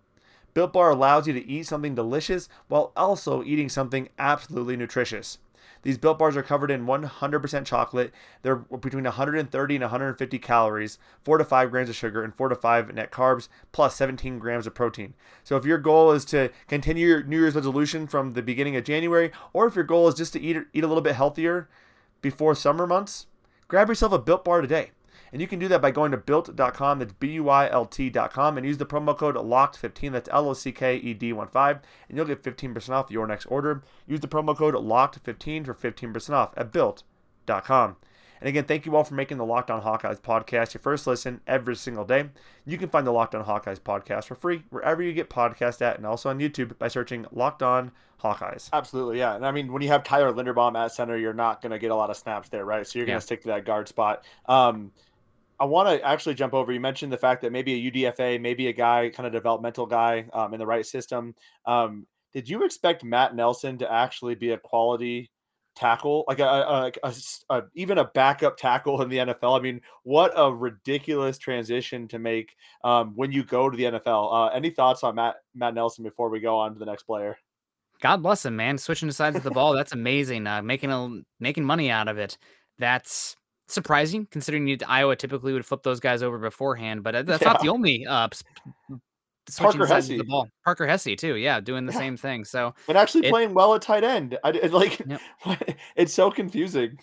Built 0.56 0.74
Bar 0.74 0.90
allows 0.90 1.28
you 1.28 1.34
to 1.34 1.46
eat 1.46 1.68
something 1.68 1.94
delicious 1.94 2.48
while 2.70 2.94
also 2.96 3.44
eating 3.44 3.68
something 3.70 4.08
absolutely 4.18 4.78
nutritious. 4.78 5.38
These 5.82 5.98
built 6.00 6.18
bars 6.18 6.36
are 6.36 6.42
covered 6.42 6.72
in 6.72 6.86
100% 6.86 7.66
chocolate. 7.66 8.12
They're 8.42 8.56
between 8.56 9.04
130 9.04 9.76
and 9.76 9.82
150 9.84 10.40
calories, 10.40 10.98
4 11.24 11.38
to 11.38 11.44
5 11.44 11.70
grams 11.70 11.90
of 11.90 11.96
sugar, 11.96 12.24
and 12.24 12.34
4 12.34 12.50
to 12.50 12.56
5 12.56 12.94
net 12.96 13.12
carbs, 13.12 13.50
plus 13.72 13.96
17 13.96 14.40
grams 14.40 14.66
of 14.66 14.74
protein. 14.74 15.14
So 15.44 15.58
if 15.58 15.66
your 15.66 15.78
goal 15.78 16.12
is 16.12 16.26
to 16.26 16.50
continue 16.68 17.08
your 17.08 17.24
New 17.24 17.40
Year's 17.40 17.54
resolution 17.54 18.08
from 18.08 18.34
the 18.34 18.42
beginning 18.42 18.76
of 18.78 18.86
January, 18.86 19.32
or 19.54 19.68
if 19.68 19.76
your 19.76 19.84
goal 19.84 20.08
is 20.08 20.16
just 20.16 20.34
to 20.34 20.42
eat, 20.42 20.58
eat 20.74 20.84
a 20.84 20.88
little 20.88 21.04
bit 21.04 21.16
healthier 21.16 21.68
before 22.22 22.56
summer 22.56 22.88
months, 22.88 23.28
grab 23.68 23.90
yourself 23.90 24.14
a 24.14 24.20
built 24.20 24.46
bar 24.46 24.62
today. 24.62 24.92
And 25.32 25.41
you 25.41 25.48
can 25.48 25.60
do 25.60 25.67
that 25.67 25.82
by 25.82 25.91
going 25.91 26.12
to 26.12 26.17
built.com, 26.17 27.00
that's 27.00 27.13
B 27.13 27.32
U 27.34 27.50
I 27.50 27.70
L 27.70 27.86
T.com, 27.86 28.58
and 28.58 28.65
use 28.65 28.77
the 28.77 28.86
promo 28.86 29.17
code 29.17 29.36
LOCKED15, 29.36 30.12
that's 30.12 30.29
L 30.32 30.50
O 30.50 30.53
C 30.53 30.72
K 30.72 30.98
E 30.98 31.13
D 31.13 31.34
1 31.34 31.48
5, 31.48 31.79
and 32.08 32.17
you'll 32.17 32.27
get 32.27 32.44
15% 32.44 32.89
off 32.89 33.12
your 33.12 33.27
next 33.27 33.46
order. 33.48 33.84
Use 34.08 34.20
the 34.20 34.27
promo 34.27 34.55
code 34.55 34.75
LOCKED15 34.75 35.65
for 35.65 35.74
15% 35.74 36.29
off 36.32 36.53
at 36.55 36.72
built.com. 36.72 37.98
And 38.41 38.50
again, 38.50 38.65
thank 38.65 38.86
you 38.86 38.96
all 38.96 39.03
for 39.03 39.13
making 39.15 39.38
the 39.38 39.46
Locked 39.46 39.72
On 39.72 39.82
Hawkeyes 39.82 40.20
podcast 40.20 40.74
your 40.74 40.82
first 40.82 41.08
listen 41.08 41.41
every 41.48 41.75
single 41.75 42.03
day. 42.03 42.29
You 42.65 42.77
can 42.77 42.89
find 42.89 43.08
the 43.08 43.12
Locked 43.12 43.34
On 43.34 43.46
Hawkeyes 43.46 43.79
podcast 43.79 44.25
for 44.25 44.36
free 44.36 44.63
wherever 44.70 45.01
you 45.01 45.13
get 45.13 45.29
podcasts 45.29 45.82
at 45.82 45.98
and 45.98 46.05
also 46.05 46.29
on 46.29 46.39
YouTube 46.39 46.77
by 46.77 46.88
searching 46.88 47.25
Locked 47.32 47.63
On 47.63 47.91
Hawkeyes. 48.22 48.70
Absolutely, 48.74 49.20
yeah. 49.20 49.36
And 49.36 49.46
I 49.46 49.51
mean, 49.51 49.72
when 49.72 49.82
you 49.82 49.88
have 49.89 50.03
Tyler 50.03 50.32
Linderbaum 50.34 50.77
at 50.77 50.91
center, 50.91 51.17
you're 51.17 51.34
not 51.34 51.62
going 51.62 51.72
to 51.72 51.79
get 51.79 51.91
a 51.91 51.96
lot 51.96 52.10
of 52.10 52.17
snaps 52.17 52.50
there, 52.50 52.65
right? 52.65 52.86
So 52.86 53.00
you're 53.00 53.05
going 53.05 53.17
to 53.17 53.25
stick 53.25 53.41
to 53.44 53.48
that 53.48 53.65
guard 53.65 53.88
spot. 53.88 54.25
Um, 54.48 54.91
I 55.60 55.66
want 55.66 55.90
to 55.90 56.06
actually 56.06 56.36
jump 56.36 56.54
over. 56.54 56.72
You 56.72 56.80
mentioned 56.80 57.12
the 57.12 57.18
fact 57.18 57.42
that 57.42 57.52
maybe 57.52 57.74
a 57.74 57.92
UDFA, 57.92 58.42
maybe 58.42 58.68
a 58.68 58.74
guy, 58.74 59.10
kind 59.10 59.28
of 59.28 59.34
developmental 59.34 59.86
guy 59.86 60.26
um, 60.34 60.54
in 60.54 60.60
the 60.60 60.66
right 60.66 60.86
system. 60.86 61.36
Um, 61.66 62.06
did 62.34 62.50
you 62.50 62.64
expect 62.64 63.04
Matt 63.04 63.36
Nelson 63.36 63.78
to 63.78 63.92
actually 63.92 64.36
be 64.36 64.52
a 64.52 64.58
quality 64.58 65.32
tackle, 65.76 66.26
like 66.28 66.40
a, 66.40 66.44
a, 66.44 66.92
a, 67.04 67.14
a, 67.50 67.64
even 67.76 67.98
a 67.98 68.06
backup 68.06 68.58
tackle 68.58 69.02
in 69.02 69.10
the 69.10 69.18
NFL? 69.18 69.58
I 69.58 69.62
mean, 69.62 69.82
what 70.04 70.34
a 70.36 70.54
ridiculous 70.54 71.38
transition 71.38 72.08
to 72.10 72.20
make 72.20 72.56
um, 72.84 73.14
when 73.16 73.32
you 73.32 73.44
go 73.44 73.70
to 73.70 73.78
the 73.78 73.84
NFL. 73.84 74.34
Uh, 74.34 74.48
any 74.48 74.70
thoughts 74.70 75.04
on 75.04 75.16
Matt 75.16 75.36
Matt 75.54 75.74
Nelson 75.74 76.04
before 76.04 76.30
we 76.30 76.40
go 76.42 76.58
on 76.60 76.74
to 76.74 76.80
the 76.80 76.86
next 76.86 77.04
player? 77.04 77.38
God 78.02 78.22
bless 78.22 78.46
him, 78.46 78.58
man. 78.58 78.78
Switching 78.78 79.12
sides 79.12 79.38
of 79.38 79.44
the 79.44 79.52
ball, 79.52 79.74
that's 79.74 79.94
amazing. 79.94 80.48
Uh, 80.48 80.62
making 80.62 80.92
a 80.92 81.22
making 81.40 81.64
money 81.64 81.90
out 81.90 82.10
of 82.10 82.18
it. 82.18 82.38
That's 82.78 83.38
surprising 83.68 84.28
considering 84.32 84.68
you, 84.68 84.78
Iowa 84.88 85.16
typically 85.16 85.54
would 85.54 85.66
flip 85.66 85.84
those 85.84 86.00
guys 86.00 86.24
over 86.24 86.38
beforehand, 86.38 87.04
but 87.04 87.16
uh, 87.16 87.22
that's 87.24 87.42
yeah. 87.42 87.54
not 87.54 87.62
the 87.62 87.70
only 87.70 88.06
uh, 88.06 88.30
Parker 89.58 89.86
Hesse. 89.86 90.08
the 90.08 90.24
ball. 90.24 90.50
Parker 90.64 90.88
Hesse 90.88 91.16
too, 91.18 91.36
yeah, 91.36 91.60
doing 91.60 91.86
the 91.86 91.94
yeah. 91.94 92.00
same 92.00 92.18
thing. 92.18 92.46
So, 92.46 92.74
but 92.88 92.96
actually 92.96 93.28
it, 93.28 93.32
playing 93.32 93.54
well 93.54 93.76
at 93.76 93.82
tight 93.82 94.04
end. 94.04 94.38
I 94.44 94.50
it, 94.50 94.74
like 94.74 95.02
yep. 95.08 95.22
it's 95.96 96.14
so 96.14 96.32
confusing. 96.32 96.98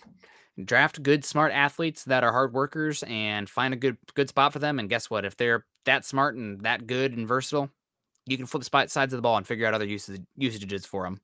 Draft 0.63 1.01
good, 1.01 1.25
smart 1.25 1.51
athletes 1.51 2.03
that 2.05 2.23
are 2.23 2.31
hard 2.31 2.53
workers 2.53 3.03
and 3.07 3.49
find 3.49 3.73
a 3.73 3.77
good 3.77 3.97
good 4.13 4.29
spot 4.29 4.53
for 4.53 4.59
them. 4.59 4.77
And 4.79 4.89
guess 4.89 5.09
what? 5.09 5.25
If 5.25 5.37
they're 5.37 5.65
that 5.85 6.05
smart 6.05 6.35
and 6.35 6.61
that 6.61 6.85
good 6.85 7.17
and 7.17 7.27
versatile, 7.27 7.69
you 8.25 8.37
can 8.37 8.45
flip 8.45 8.63
sides 8.63 9.13
of 9.13 9.17
the 9.17 9.21
ball 9.21 9.37
and 9.37 9.47
figure 9.47 9.65
out 9.65 9.73
other 9.73 9.85
uses 9.85 10.19
usages 10.35 10.85
for 10.85 11.03
them. 11.03 11.21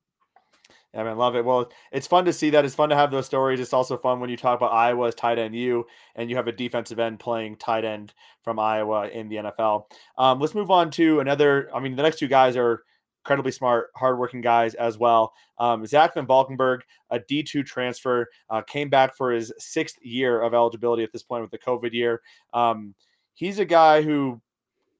I 0.95 1.03
mean, 1.03 1.17
love 1.17 1.35
it. 1.35 1.45
Well, 1.45 1.71
it's 1.91 2.07
fun 2.07 2.25
to 2.25 2.33
see 2.33 2.49
that. 2.49 2.65
It's 2.65 2.73
fun 2.73 2.89
to 2.89 2.95
have 2.95 3.11
those 3.11 3.27
stories. 3.27 3.59
It's 3.59 3.73
also 3.73 3.95
fun 3.95 4.19
when 4.19 4.29
you 4.29 4.37
talk 4.37 4.57
about 4.59 4.73
Iowa's 4.73 5.13
tight 5.13 5.37
end 5.37 5.55
you, 5.55 5.85
and 6.15 6.29
you 6.29 6.35
have 6.35 6.47
a 6.47 6.51
defensive 6.51 6.99
end 6.99 7.19
playing 7.19 7.57
tight 7.57 7.85
end 7.85 8.13
from 8.43 8.57
Iowa 8.57 9.07
in 9.07 9.29
the 9.29 9.35
NFL. 9.35 9.85
Um, 10.17 10.39
let's 10.39 10.55
move 10.55 10.71
on 10.71 10.89
to 10.91 11.19
another. 11.19 11.69
I 11.75 11.79
mean, 11.79 11.95
the 11.95 12.01
next 12.01 12.17
two 12.17 12.27
guys 12.27 12.55
are 12.55 12.83
incredibly 13.23 13.51
smart, 13.51 13.91
hardworking 13.95 14.41
guys 14.41 14.73
as 14.73 14.97
well. 14.97 15.33
Um, 15.59 15.85
Zach 15.85 16.15
Van 16.15 16.25
Valkenburg, 16.25 16.81
a 17.11 17.19
D2 17.19 17.63
transfer, 17.65 18.27
uh, 18.49 18.61
came 18.63 18.89
back 18.89 19.15
for 19.15 19.31
his 19.31 19.53
sixth 19.59 19.97
year 20.01 20.41
of 20.41 20.55
eligibility 20.55 21.03
at 21.03 21.11
this 21.11 21.23
point 21.23 21.43
with 21.43 21.51
the 21.51 21.59
COVID 21.59 21.93
year. 21.93 22.21
Um, 22.53 22.95
he's 23.35 23.59
a 23.59 23.65
guy 23.65 24.01
who 24.01 24.41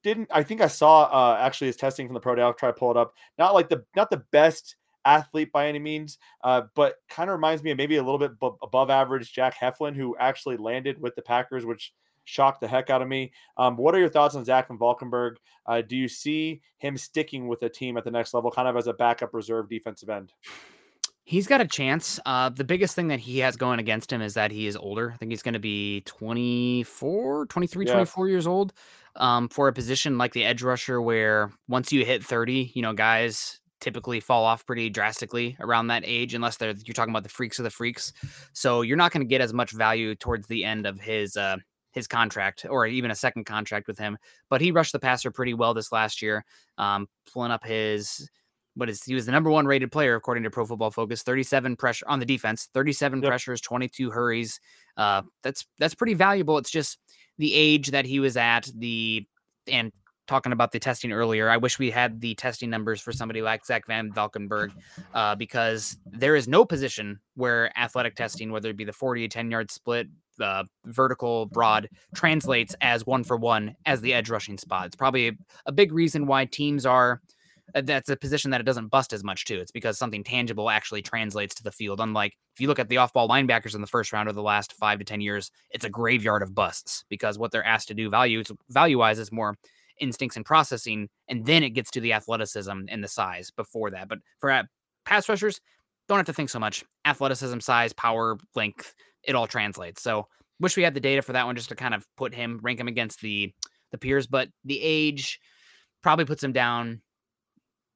didn't. 0.04 0.28
I 0.32 0.44
think 0.44 0.60
I 0.60 0.68
saw 0.68 1.04
uh, 1.04 1.38
actually 1.40 1.66
his 1.66 1.76
testing 1.76 2.06
from 2.06 2.14
the 2.14 2.20
pro 2.20 2.36
day. 2.36 2.42
I'll 2.42 2.54
try 2.54 2.68
to 2.68 2.78
pull 2.78 2.92
it 2.92 2.96
up. 2.96 3.14
Not 3.38 3.54
like 3.54 3.68
the 3.68 3.84
not 3.96 4.10
the 4.10 4.22
best 4.30 4.76
athlete 5.04 5.52
by 5.52 5.68
any 5.68 5.78
means, 5.78 6.18
uh, 6.44 6.62
but 6.74 6.96
kind 7.08 7.30
of 7.30 7.34
reminds 7.34 7.62
me 7.62 7.70
of 7.70 7.76
maybe 7.76 7.96
a 7.96 8.02
little 8.02 8.18
bit 8.18 8.38
b- 8.40 8.50
above 8.62 8.90
average 8.90 9.32
Jack 9.32 9.58
Heflin, 9.58 9.94
who 9.94 10.16
actually 10.18 10.56
landed 10.56 11.00
with 11.00 11.14
the 11.14 11.22
Packers, 11.22 11.64
which 11.66 11.92
shocked 12.24 12.60
the 12.60 12.68
heck 12.68 12.90
out 12.90 13.02
of 13.02 13.08
me. 13.08 13.32
Um, 13.56 13.76
what 13.76 13.94
are 13.94 13.98
your 13.98 14.08
thoughts 14.08 14.34
on 14.34 14.44
Zach 14.44 14.68
Van 14.68 14.78
Valkenburg? 14.78 15.38
Uh, 15.66 15.82
do 15.82 15.96
you 15.96 16.08
see 16.08 16.62
him 16.78 16.96
sticking 16.96 17.48
with 17.48 17.62
a 17.62 17.68
team 17.68 17.96
at 17.96 18.04
the 18.04 18.10
next 18.10 18.34
level, 18.34 18.50
kind 18.50 18.68
of 18.68 18.76
as 18.76 18.86
a 18.86 18.92
backup 18.92 19.34
reserve 19.34 19.68
defensive 19.68 20.08
end? 20.08 20.32
He's 21.24 21.46
got 21.46 21.60
a 21.60 21.66
chance. 21.66 22.18
Uh, 22.26 22.48
the 22.48 22.64
biggest 22.64 22.96
thing 22.96 23.08
that 23.08 23.20
he 23.20 23.38
has 23.38 23.56
going 23.56 23.78
against 23.78 24.12
him 24.12 24.20
is 24.20 24.34
that 24.34 24.50
he 24.50 24.66
is 24.66 24.76
older. 24.76 25.12
I 25.12 25.16
think 25.16 25.30
he's 25.30 25.42
going 25.42 25.54
to 25.54 25.60
be 25.60 26.00
24, 26.06 27.46
23, 27.46 27.86
yeah. 27.86 27.92
24 27.92 28.28
years 28.28 28.46
old 28.48 28.72
um, 29.14 29.48
for 29.48 29.68
a 29.68 29.72
position 29.72 30.18
like 30.18 30.32
the 30.32 30.44
edge 30.44 30.62
rusher, 30.62 31.00
where 31.00 31.52
once 31.68 31.92
you 31.92 32.04
hit 32.04 32.24
30, 32.24 32.72
you 32.74 32.82
know, 32.82 32.94
guys 32.94 33.59
typically 33.80 34.20
fall 34.20 34.44
off 34.44 34.66
pretty 34.66 34.90
drastically 34.90 35.56
around 35.60 35.88
that 35.88 36.02
age 36.06 36.34
unless 36.34 36.56
they're 36.56 36.74
you're 36.84 36.94
talking 36.94 37.12
about 37.12 37.22
the 37.22 37.28
freaks 37.28 37.58
of 37.58 37.64
the 37.64 37.70
freaks 37.70 38.12
so 38.52 38.82
you're 38.82 38.96
not 38.96 39.12
going 39.12 39.22
to 39.22 39.28
get 39.28 39.40
as 39.40 39.52
much 39.52 39.72
value 39.72 40.14
towards 40.14 40.46
the 40.46 40.64
end 40.64 40.86
of 40.86 41.00
his 41.00 41.36
uh 41.36 41.56
his 41.92 42.06
contract 42.06 42.64
or 42.68 42.86
even 42.86 43.10
a 43.10 43.14
second 43.14 43.44
contract 43.44 43.88
with 43.88 43.98
him 43.98 44.16
but 44.48 44.60
he 44.60 44.70
rushed 44.70 44.92
the 44.92 44.98
passer 44.98 45.30
pretty 45.30 45.54
well 45.54 45.74
this 45.74 45.90
last 45.92 46.22
year 46.22 46.44
um 46.78 47.08
pulling 47.32 47.50
up 47.50 47.64
his 47.64 48.28
what 48.74 48.88
is 48.88 49.02
he 49.02 49.14
was 49.14 49.26
the 49.26 49.32
number 49.32 49.50
one 49.50 49.66
rated 49.66 49.90
player 49.90 50.14
according 50.14 50.44
to 50.44 50.50
pro 50.50 50.64
football 50.64 50.90
focus 50.90 51.22
37 51.22 51.76
pressure 51.76 52.06
on 52.08 52.20
the 52.20 52.26
defense 52.26 52.68
37 52.74 53.20
yep. 53.20 53.28
pressures 53.28 53.60
22 53.60 54.10
hurries 54.10 54.60
uh 54.96 55.22
that's 55.42 55.66
that's 55.78 55.94
pretty 55.94 56.14
valuable 56.14 56.58
it's 56.58 56.70
just 56.70 56.98
the 57.38 57.54
age 57.54 57.88
that 57.88 58.04
he 58.04 58.20
was 58.20 58.36
at 58.36 58.68
the 58.76 59.26
and 59.66 59.92
talking 60.30 60.52
about 60.52 60.70
the 60.70 60.78
testing 60.78 61.10
earlier, 61.10 61.50
I 61.50 61.56
wish 61.56 61.78
we 61.80 61.90
had 61.90 62.20
the 62.20 62.36
testing 62.36 62.70
numbers 62.70 63.00
for 63.00 63.10
somebody 63.10 63.42
like 63.42 63.66
Zach 63.66 63.84
Van 63.88 64.12
Valkenburg, 64.12 64.70
uh, 65.12 65.34
because 65.34 65.98
there 66.06 66.36
is 66.36 66.46
no 66.46 66.64
position 66.64 67.18
where 67.34 67.76
athletic 67.76 68.14
testing, 68.14 68.52
whether 68.52 68.70
it 68.70 68.76
be 68.76 68.84
the 68.84 68.92
40 68.92 69.28
10 69.28 69.50
yard 69.50 69.72
split, 69.72 70.06
the 70.38 70.64
vertical 70.86 71.46
broad, 71.46 71.88
translates 72.14 72.76
as 72.80 73.04
one 73.04 73.24
for 73.24 73.36
one 73.36 73.74
as 73.86 74.00
the 74.02 74.14
edge 74.14 74.30
rushing 74.30 74.56
spot. 74.56 74.86
It's 74.86 74.96
probably 74.96 75.36
a, 75.66 75.72
big 75.72 75.92
reason 75.92 76.26
why 76.26 76.44
teams 76.44 76.86
are. 76.86 77.20
Uh, 77.74 77.80
that's 77.80 78.08
a 78.08 78.16
position 78.16 78.50
that 78.50 78.60
it 78.60 78.64
doesn't 78.64 78.88
bust 78.88 79.12
as 79.12 79.24
much 79.24 79.44
too. 79.44 79.58
It's 79.58 79.72
because 79.72 79.98
something 79.98 80.24
tangible 80.24 80.70
actually 80.70 81.02
translates 81.02 81.56
to 81.56 81.62
the 81.62 81.72
field. 81.72 82.00
Unlike 82.00 82.36
if 82.54 82.60
you 82.60 82.68
look 82.68 82.78
at 82.78 82.88
the 82.88 82.98
off 82.98 83.12
ball 83.12 83.28
linebackers 83.28 83.74
in 83.74 83.80
the 83.80 83.86
first 83.86 84.12
round 84.12 84.28
of 84.28 84.34
the 84.36 84.42
last 84.42 84.72
five 84.74 84.98
to 85.00 85.04
10 85.04 85.20
years, 85.20 85.50
it's 85.70 85.84
a 85.84 85.90
graveyard 85.90 86.42
of 86.42 86.54
busts 86.54 87.04
because 87.08 87.36
what 87.36 87.50
they're 87.50 87.64
asked 87.64 87.88
to 87.88 87.94
do 87.94 88.10
value, 88.10 88.42
value 88.68 88.98
wise 88.98 89.18
is 89.18 89.30
more 89.30 89.56
instincts 90.00 90.36
and 90.36 90.44
processing, 90.44 91.08
and 91.28 91.46
then 91.46 91.62
it 91.62 91.70
gets 91.70 91.90
to 91.92 92.00
the 92.00 92.12
athleticism 92.12 92.78
and 92.88 93.04
the 93.04 93.08
size 93.08 93.50
before 93.50 93.90
that. 93.90 94.08
But 94.08 94.18
for 94.38 94.50
uh, 94.50 94.64
pass 95.04 95.28
rushers, 95.28 95.60
don't 96.08 96.18
have 96.18 96.26
to 96.26 96.32
think 96.32 96.50
so 96.50 96.58
much. 96.58 96.84
Athleticism, 97.04 97.60
size, 97.60 97.92
power, 97.92 98.36
length, 98.54 98.94
it 99.22 99.34
all 99.34 99.46
translates. 99.46 100.02
So 100.02 100.26
wish 100.58 100.76
we 100.76 100.82
had 100.82 100.94
the 100.94 101.00
data 101.00 101.22
for 101.22 101.32
that 101.32 101.46
one 101.46 101.56
just 101.56 101.68
to 101.68 101.76
kind 101.76 101.94
of 101.94 102.06
put 102.16 102.34
him, 102.34 102.60
rank 102.62 102.80
him 102.80 102.88
against 102.88 103.20
the 103.20 103.52
the 103.92 103.98
peers. 103.98 104.26
But 104.26 104.48
the 104.64 104.80
age 104.82 105.40
probably 106.02 106.24
puts 106.24 106.42
him 106.42 106.52
down 106.52 107.02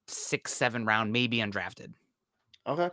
six, 0.06 0.52
seven 0.52 0.84
round, 0.84 1.12
maybe 1.12 1.38
undrafted. 1.38 1.92
Okay. 2.66 2.90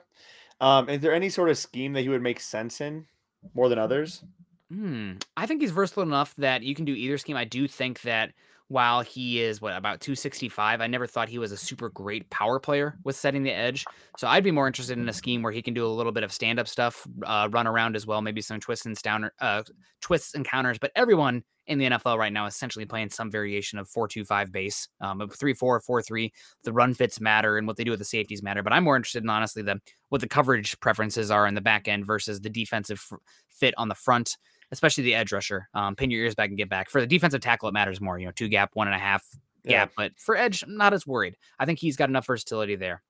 Um, 0.59 0.89
is 0.89 1.01
there 1.01 1.13
any 1.13 1.29
sort 1.29 1.49
of 1.49 1.57
scheme 1.57 1.93
that 1.93 2.01
he 2.01 2.09
would 2.09 2.21
make 2.21 2.39
sense 2.39 2.81
in 2.81 3.05
more 3.53 3.69
than 3.69 3.79
others? 3.79 4.23
Hmm. 4.71 5.13
I 5.35 5.47
think 5.47 5.61
he's 5.61 5.71
versatile 5.71 6.03
enough 6.03 6.35
that 6.37 6.63
you 6.63 6.75
can 6.75 6.85
do 6.85 6.93
either 6.93 7.17
scheme. 7.17 7.35
I 7.35 7.45
do 7.45 7.67
think 7.67 8.01
that 8.01 8.31
while 8.71 9.01
he 9.01 9.41
is 9.41 9.59
what 9.61 9.75
about 9.75 9.99
265 9.99 10.79
i 10.79 10.87
never 10.87 11.05
thought 11.05 11.27
he 11.27 11.37
was 11.37 11.51
a 11.51 11.57
super 11.57 11.89
great 11.89 12.29
power 12.29 12.57
player 12.57 12.97
with 13.03 13.17
setting 13.17 13.43
the 13.43 13.51
edge. 13.51 13.83
So 14.17 14.27
i'd 14.29 14.45
be 14.45 14.51
more 14.51 14.65
interested 14.65 14.97
in 14.97 15.09
a 15.09 15.13
scheme 15.13 15.41
where 15.41 15.51
he 15.51 15.61
can 15.61 15.73
do 15.73 15.85
a 15.85 15.89
little 15.89 16.13
bit 16.13 16.23
of 16.23 16.31
stand-up 16.31 16.69
stuff 16.69 17.05
uh, 17.25 17.49
run 17.51 17.67
around 17.67 17.97
as 17.97 18.07
well 18.07 18.21
maybe 18.21 18.41
some 18.41 18.61
twists 18.61 18.85
and 18.85 18.95
downer, 19.01 19.33
uh, 19.41 19.63
twists 19.99 20.35
and 20.35 20.45
counters. 20.45 20.77
But 20.79 20.91
everyone 20.95 21.43
in 21.67 21.77
the 21.77 21.89
nfl 21.89 22.17
right 22.17 22.33
now 22.33 22.45
is 22.45 22.55
essentially 22.55 22.85
playing 22.85 23.09
some 23.09 23.29
variation 23.29 23.77
of 23.77 23.89
4-2-5 23.89 24.51
base 24.51 24.87
um, 25.01 25.19
3-4 25.19 25.79
4-3 25.85 26.31
the 26.63 26.73
run 26.73 26.93
fits 26.93 27.19
matter 27.19 27.57
and 27.57 27.67
what 27.67 27.77
they 27.77 27.83
do 27.83 27.91
with 27.91 27.99
the 27.99 28.05
safeties 28.05 28.41
matter 28.41 28.63
but 28.63 28.73
i'm 28.73 28.83
more 28.83 28.95
interested 28.95 29.21
in 29.21 29.29
honestly 29.29 29.61
the 29.61 29.79
what 30.09 30.21
the 30.21 30.27
coverage 30.27 30.79
preferences 30.79 31.29
are 31.29 31.45
in 31.45 31.53
the 31.53 31.61
back 31.61 31.87
end 31.87 32.05
versus 32.05 32.41
the 32.41 32.49
defensive 32.49 33.03
f- 33.11 33.19
fit 33.49 33.73
on 33.77 33.89
the 33.89 33.95
front 33.95 34.37
especially 34.71 35.03
the 35.03 35.15
edge 35.15 35.31
rusher. 35.31 35.67
Um, 35.73 35.95
pin 35.95 36.11
your 36.11 36.23
ears 36.23 36.35
back 36.35 36.49
and 36.49 36.57
get 36.57 36.69
back. 36.69 36.89
For 36.89 37.01
the 37.01 37.07
defensive 37.07 37.41
tackle, 37.41 37.69
it 37.69 37.73
matters 37.73 38.01
more. 38.01 38.17
You 38.17 38.25
know, 38.25 38.31
two 38.31 38.47
gap, 38.47 38.71
one 38.73 38.87
and 38.87 38.95
a 38.95 38.99
half 38.99 39.23
gap. 39.65 39.89
Yeah. 39.89 39.93
But 39.95 40.19
for 40.19 40.35
edge, 40.35 40.63
I'm 40.63 40.77
not 40.77 40.93
as 40.93 41.05
worried. 41.05 41.37
I 41.59 41.65
think 41.65 41.79
he's 41.79 41.97
got 41.97 42.09
enough 42.09 42.27
versatility 42.27 42.75
there. 42.75 43.01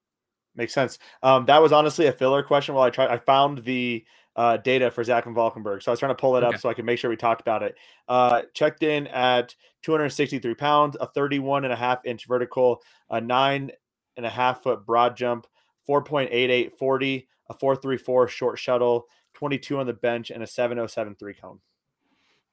Makes 0.54 0.74
sense. 0.74 0.98
Um, 1.22 1.46
that 1.46 1.62
was 1.62 1.72
honestly 1.72 2.06
a 2.06 2.12
filler 2.12 2.42
question. 2.42 2.74
While 2.74 2.84
I 2.84 2.90
tried, 2.90 3.10
I 3.10 3.18
found 3.18 3.64
the 3.64 4.04
uh, 4.36 4.58
data 4.58 4.90
for 4.90 5.04
Zach 5.04 5.24
Van 5.24 5.34
Valkenburg. 5.34 5.82
So 5.82 5.90
I 5.90 5.92
was 5.92 5.98
trying 5.98 6.10
to 6.10 6.20
pull 6.20 6.36
it 6.36 6.44
up 6.44 6.56
so 6.58 6.68
I 6.68 6.74
could 6.74 6.84
make 6.84 6.98
sure 6.98 7.10
we 7.10 7.16
talked 7.16 7.40
about 7.40 7.62
it. 7.62 7.74
Uh, 8.08 8.42
checked 8.54 8.82
in 8.82 9.06
at 9.08 9.54
263 9.82 10.54
pounds, 10.54 10.96
a 11.00 11.06
31 11.06 11.64
and 11.64 11.72
a 11.72 11.76
half 11.76 12.04
inch 12.04 12.26
vertical, 12.26 12.82
a 13.10 13.20
nine 13.20 13.70
and 14.16 14.26
a 14.26 14.30
half 14.30 14.62
foot 14.62 14.84
broad 14.86 15.16
jump, 15.16 15.46
4.88 15.88 16.72
40, 16.78 17.28
a 17.50 17.54
434 17.54 18.28
short 18.28 18.58
shuttle, 18.58 19.06
22 19.42 19.76
on 19.76 19.86
the 19.88 19.92
bench, 19.92 20.30
and 20.30 20.40
a 20.40 20.46
707 20.46 21.16
three 21.16 21.34
cone. 21.34 21.58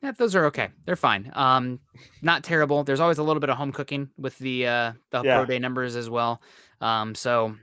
Yeah, 0.02 0.12
those 0.14 0.36
are 0.36 0.46
okay. 0.46 0.70
They're 0.88 0.96
fine. 0.96 1.32
Um, 1.36 1.82
not 2.24 2.44
terrible. 2.44 2.84
There's 2.84 3.00
always 3.00 3.20
a 3.20 3.24
little 3.24 3.40
bit 3.40 3.52
of 3.52 3.58
home 3.58 3.72
cooking 3.72 4.10
with 4.18 4.36
the 4.40 4.66
uh 4.66 4.94
the 5.12 5.22
yeah. 5.22 5.36
pro 5.36 5.46
day 5.46 5.60
numbers 5.60 5.96
as 5.96 6.10
well. 6.10 6.42
Um, 6.82 7.14
so 7.14 7.56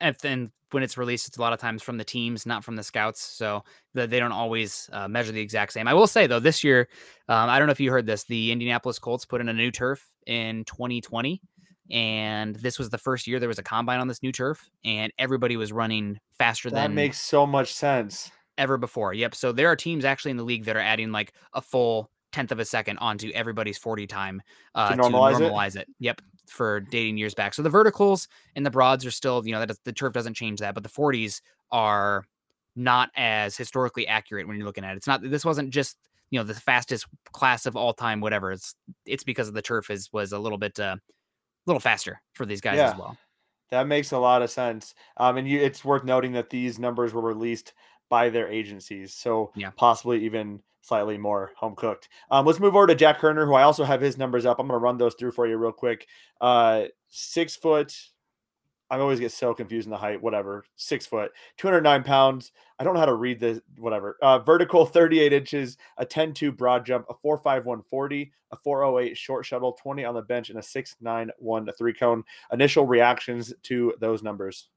and 0.00 0.16
then 0.22 0.52
when 0.70 0.82
it's 0.82 0.96
released, 0.96 1.28
it's 1.28 1.36
a 1.36 1.40
lot 1.42 1.52
of 1.52 1.60
times 1.60 1.82
from 1.82 1.98
the 1.98 2.04
teams, 2.04 2.46
not 2.46 2.64
from 2.64 2.76
the 2.76 2.82
scouts. 2.82 3.20
So 3.20 3.62
the, 3.92 4.06
they 4.06 4.18
don't 4.18 4.32
always 4.32 4.88
uh, 4.90 5.06
measure 5.06 5.32
the 5.32 5.40
exact 5.42 5.74
same. 5.74 5.86
I 5.86 5.92
will 5.92 6.06
say 6.06 6.26
though, 6.26 6.40
this 6.40 6.64
year, 6.64 6.88
um, 7.28 7.50
I 7.50 7.58
don't 7.58 7.66
know 7.66 7.72
if 7.72 7.80
you 7.80 7.90
heard 7.90 8.06
this, 8.06 8.24
the 8.24 8.52
Indianapolis 8.52 8.98
Colts 8.98 9.26
put 9.26 9.42
in 9.42 9.50
a 9.50 9.52
new 9.52 9.70
turf 9.70 10.02
in 10.26 10.64
2020 10.64 11.42
and 11.90 12.56
this 12.56 12.78
was 12.78 12.90
the 12.90 12.98
first 12.98 13.26
year 13.26 13.38
there 13.38 13.48
was 13.48 13.58
a 13.58 13.62
combine 13.62 14.00
on 14.00 14.08
this 14.08 14.22
new 14.22 14.32
turf 14.32 14.68
and 14.84 15.12
everybody 15.18 15.56
was 15.56 15.72
running 15.72 16.18
faster 16.38 16.68
that 16.70 16.74
than 16.74 16.90
that 16.90 16.94
makes 16.94 17.20
so 17.20 17.46
much 17.46 17.72
sense 17.72 18.30
ever 18.58 18.76
before. 18.76 19.12
Yep. 19.14 19.34
So 19.34 19.52
there 19.52 19.68
are 19.68 19.76
teams 19.76 20.04
actually 20.04 20.30
in 20.30 20.36
the 20.36 20.44
league 20.44 20.64
that 20.64 20.76
are 20.76 20.80
adding 20.80 21.12
like 21.12 21.32
a 21.52 21.60
full 21.60 22.10
tenth 22.32 22.52
of 22.52 22.58
a 22.58 22.64
second 22.64 22.98
onto 22.98 23.30
everybody's 23.30 23.78
40 23.78 24.06
time 24.06 24.42
uh, 24.74 24.90
to 24.90 24.96
normalize, 24.96 25.38
to 25.38 25.44
normalize 25.44 25.76
it? 25.76 25.82
it? 25.82 25.88
Yep. 26.00 26.22
For 26.46 26.80
dating 26.80 27.16
years 27.16 27.34
back. 27.34 27.54
So 27.54 27.62
the 27.62 27.70
verticals 27.70 28.28
and 28.54 28.64
the 28.64 28.70
broads 28.70 29.04
are 29.04 29.10
still, 29.10 29.42
you 29.44 29.52
know, 29.52 29.64
that 29.64 29.76
the 29.84 29.92
turf 29.92 30.12
doesn't 30.12 30.34
change 30.34 30.60
that, 30.60 30.74
but 30.74 30.82
the 30.82 30.88
40s 30.88 31.40
are 31.72 32.24
not 32.76 33.10
as 33.16 33.56
historically 33.56 34.06
accurate 34.06 34.46
when 34.46 34.56
you're 34.56 34.66
looking 34.66 34.84
at 34.84 34.92
it. 34.92 34.98
It's 34.98 35.06
not, 35.06 35.22
this 35.22 35.44
wasn't 35.44 35.70
just, 35.70 35.96
you 36.30 36.38
know, 36.38 36.44
the 36.44 36.54
fastest 36.54 37.06
class 37.32 37.66
of 37.66 37.74
all 37.74 37.94
time, 37.94 38.20
whatever. 38.20 38.52
It's, 38.52 38.74
it's 39.06 39.24
because 39.24 39.48
of 39.48 39.54
the 39.54 39.62
turf 39.62 39.90
is, 39.90 40.12
was 40.12 40.32
a 40.32 40.38
little 40.38 40.58
bit, 40.58 40.78
uh, 40.78 40.96
a 40.98 41.66
little 41.66 41.80
faster 41.80 42.20
for 42.34 42.46
these 42.46 42.60
guys 42.60 42.76
yeah. 42.76 42.90
as 42.90 42.96
well. 42.96 43.16
That 43.70 43.88
makes 43.88 44.12
a 44.12 44.18
lot 44.18 44.42
of 44.42 44.50
sense. 44.50 44.94
Um, 45.16 45.38
and 45.38 45.48
you, 45.48 45.60
it's 45.60 45.84
worth 45.84 46.04
noting 46.04 46.32
that 46.32 46.50
these 46.50 46.78
numbers 46.78 47.12
were 47.12 47.22
released 47.22 47.72
by 48.08 48.28
their 48.30 48.48
agencies. 48.48 49.12
So 49.12 49.52
yeah. 49.54 49.70
possibly 49.76 50.24
even 50.24 50.60
slightly 50.86 51.18
more 51.18 51.52
home 51.56 51.74
cooked. 51.74 52.08
Um, 52.30 52.46
let's 52.46 52.60
move 52.60 52.76
over 52.76 52.86
to 52.86 52.94
Jack 52.94 53.20
Koerner, 53.20 53.44
who 53.44 53.54
I 53.54 53.62
also 53.62 53.84
have 53.84 54.00
his 54.00 54.16
numbers 54.16 54.46
up. 54.46 54.58
I'm 54.58 54.68
going 54.68 54.78
to 54.78 54.82
run 54.82 54.98
those 54.98 55.14
through 55.14 55.32
for 55.32 55.46
you 55.46 55.56
real 55.56 55.72
quick. 55.72 56.06
Uh, 56.40 56.84
six 57.08 57.56
foot, 57.56 57.92
I 58.88 58.98
always 58.98 59.18
get 59.18 59.32
so 59.32 59.52
confused 59.52 59.86
in 59.86 59.90
the 59.90 59.96
height. 59.96 60.22
Whatever, 60.22 60.64
six 60.76 61.06
foot, 61.06 61.32
209 61.58 62.04
pounds. 62.04 62.52
I 62.78 62.84
don't 62.84 62.94
know 62.94 63.00
how 63.00 63.06
to 63.06 63.14
read 63.14 63.40
this. 63.40 63.60
Whatever. 63.78 64.16
Uh, 64.22 64.38
vertical, 64.38 64.86
38 64.86 65.32
inches, 65.32 65.76
a 65.98 66.06
10-2 66.06 66.56
broad 66.56 66.86
jump, 66.86 67.06
a 67.08 67.14
4.5 67.14 67.44
140, 67.64 68.32
a 68.52 68.56
408 68.56 69.16
short 69.16 69.44
shuttle, 69.44 69.72
20 69.72 70.04
on 70.04 70.14
the 70.14 70.22
bench, 70.22 70.50
and 70.50 70.58
a 70.58 70.62
6.9 70.62 71.30
1 71.38 71.68
three 71.76 71.94
cone. 71.94 72.22
Initial 72.52 72.86
reactions 72.86 73.52
to 73.64 73.92
those 73.98 74.22
numbers. 74.22 74.68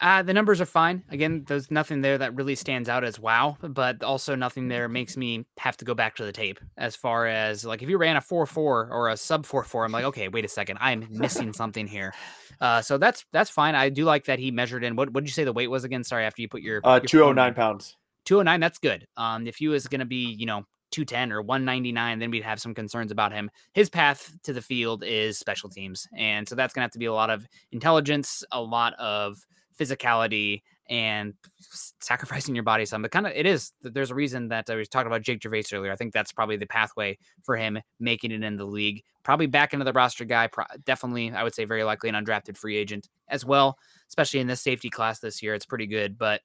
Uh, 0.00 0.22
the 0.22 0.32
numbers 0.32 0.60
are 0.60 0.66
fine. 0.66 1.02
Again, 1.10 1.44
there's 1.48 1.70
nothing 1.70 2.02
there 2.02 2.18
that 2.18 2.34
really 2.36 2.54
stands 2.54 2.88
out 2.88 3.02
as 3.02 3.18
wow, 3.18 3.56
but 3.60 4.02
also 4.04 4.36
nothing 4.36 4.68
there 4.68 4.88
makes 4.88 5.16
me 5.16 5.44
have 5.58 5.76
to 5.78 5.84
go 5.84 5.92
back 5.92 6.14
to 6.16 6.24
the 6.24 6.32
tape. 6.32 6.60
As 6.76 6.94
far 6.94 7.26
as 7.26 7.64
like 7.64 7.82
if 7.82 7.88
you 7.88 7.98
ran 7.98 8.16
a 8.16 8.20
4 8.20 8.46
4 8.46 8.88
or 8.92 9.08
a 9.08 9.16
sub 9.16 9.44
4 9.44 9.64
4, 9.64 9.84
I'm 9.84 9.92
like, 9.92 10.04
okay, 10.04 10.28
wait 10.28 10.44
a 10.44 10.48
second, 10.48 10.78
I'm 10.80 11.06
missing 11.10 11.52
something 11.52 11.86
here. 11.86 12.14
Uh, 12.60 12.80
so 12.80 12.96
that's 12.96 13.24
that's 13.32 13.50
fine. 13.50 13.74
I 13.74 13.88
do 13.88 14.04
like 14.04 14.26
that 14.26 14.38
he 14.38 14.52
measured 14.52 14.84
in. 14.84 14.94
What 14.94 15.12
what 15.12 15.24
did 15.24 15.28
you 15.28 15.34
say 15.34 15.44
the 15.44 15.52
weight 15.52 15.68
was 15.68 15.82
again? 15.84 16.04
Sorry, 16.04 16.24
after 16.24 16.42
you 16.42 16.48
put 16.48 16.62
your 16.62 16.80
uh, 16.84 17.00
209 17.00 17.54
pounds. 17.54 17.96
209, 18.24 18.60
that's 18.60 18.78
good. 18.78 19.06
Um, 19.16 19.46
if 19.46 19.56
he 19.56 19.68
was 19.68 19.86
going 19.86 20.00
to 20.00 20.04
be, 20.04 20.34
you 20.38 20.44
know, 20.44 20.64
210 20.90 21.32
or 21.32 21.40
199, 21.40 22.18
then 22.18 22.30
we'd 22.30 22.42
have 22.42 22.60
some 22.60 22.74
concerns 22.74 23.10
about 23.10 23.32
him. 23.32 23.50
His 23.72 23.88
path 23.88 24.34
to 24.42 24.52
the 24.52 24.60
field 24.60 25.02
is 25.02 25.38
special 25.38 25.70
teams. 25.70 26.06
And 26.16 26.46
so 26.46 26.54
that's 26.54 26.74
going 26.74 26.82
to 26.82 26.84
have 26.84 26.92
to 26.92 26.98
be 26.98 27.06
a 27.06 27.12
lot 27.12 27.30
of 27.30 27.46
intelligence, 27.72 28.44
a 28.52 28.60
lot 28.60 28.94
of 28.94 29.38
physicality 29.78 30.62
and 30.88 31.34
sacrificing 32.00 32.54
your 32.54 32.64
body 32.64 32.84
some. 32.84 33.02
But 33.02 33.10
kind 33.10 33.26
of 33.26 33.32
it 33.34 33.46
is. 33.46 33.72
There's 33.82 34.10
a 34.10 34.14
reason 34.14 34.48
that 34.48 34.70
uh, 34.70 34.74
I 34.74 34.76
was 34.76 34.88
talking 34.88 35.06
about 35.06 35.22
Jake 35.22 35.40
Gervase 35.40 35.72
earlier. 35.76 35.92
I 35.92 35.96
think 35.96 36.12
that's 36.12 36.32
probably 36.32 36.56
the 36.56 36.66
pathway 36.66 37.18
for 37.42 37.56
him 37.56 37.78
making 38.00 38.32
it 38.32 38.42
in 38.42 38.56
the 38.56 38.64
league. 38.64 39.02
Probably 39.22 39.46
back 39.46 39.72
into 39.72 39.84
the 39.84 39.92
roster 39.92 40.24
guy. 40.24 40.46
Pro- 40.46 40.64
definitely, 40.84 41.30
I 41.32 41.42
would 41.42 41.54
say 41.54 41.64
very 41.64 41.84
likely 41.84 42.08
an 42.08 42.14
undrafted 42.14 42.56
free 42.56 42.76
agent 42.76 43.08
as 43.28 43.44
well, 43.44 43.78
especially 44.08 44.40
in 44.40 44.46
this 44.46 44.62
safety 44.62 44.88
class 44.90 45.20
this 45.20 45.42
year. 45.42 45.54
It's 45.54 45.66
pretty 45.66 45.86
good, 45.86 46.18
but. 46.18 46.40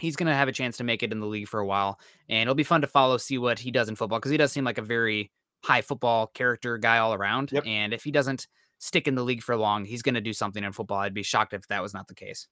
He's 0.00 0.16
going 0.16 0.26
to 0.26 0.34
have 0.34 0.48
a 0.48 0.52
chance 0.52 0.78
to 0.78 0.84
make 0.84 1.02
it 1.02 1.12
in 1.12 1.20
the 1.20 1.26
league 1.26 1.46
for 1.46 1.60
a 1.60 1.66
while, 1.66 2.00
and 2.28 2.40
it'll 2.40 2.54
be 2.54 2.64
fun 2.64 2.80
to 2.80 2.86
follow, 2.86 3.18
see 3.18 3.36
what 3.36 3.58
he 3.58 3.70
does 3.70 3.90
in 3.90 3.94
football 3.94 4.18
because 4.18 4.30
he 4.30 4.38
does 4.38 4.50
seem 4.50 4.64
like 4.64 4.78
a 4.78 4.82
very 4.82 5.30
high 5.62 5.82
football 5.82 6.28
character 6.28 6.78
guy 6.78 6.98
all 6.98 7.14
around. 7.14 7.52
Yep. 7.52 7.66
And 7.66 7.92
if 7.92 8.02
he 8.02 8.10
doesn't 8.10 8.48
stick 8.82 9.06
in 9.06 9.14
the 9.14 9.22
league 9.22 9.44
for 9.44 9.56
long, 9.56 9.84
he's 9.84 10.02
going 10.02 10.16
to 10.16 10.20
do 10.20 10.32
something 10.32 10.64
in 10.64 10.72
football. 10.72 10.98
I'd 10.98 11.14
be 11.14 11.22
shocked 11.22 11.54
if 11.54 11.68
that 11.68 11.82
was 11.82 11.94
not 11.94 12.08
the 12.08 12.16
case. 12.16 12.48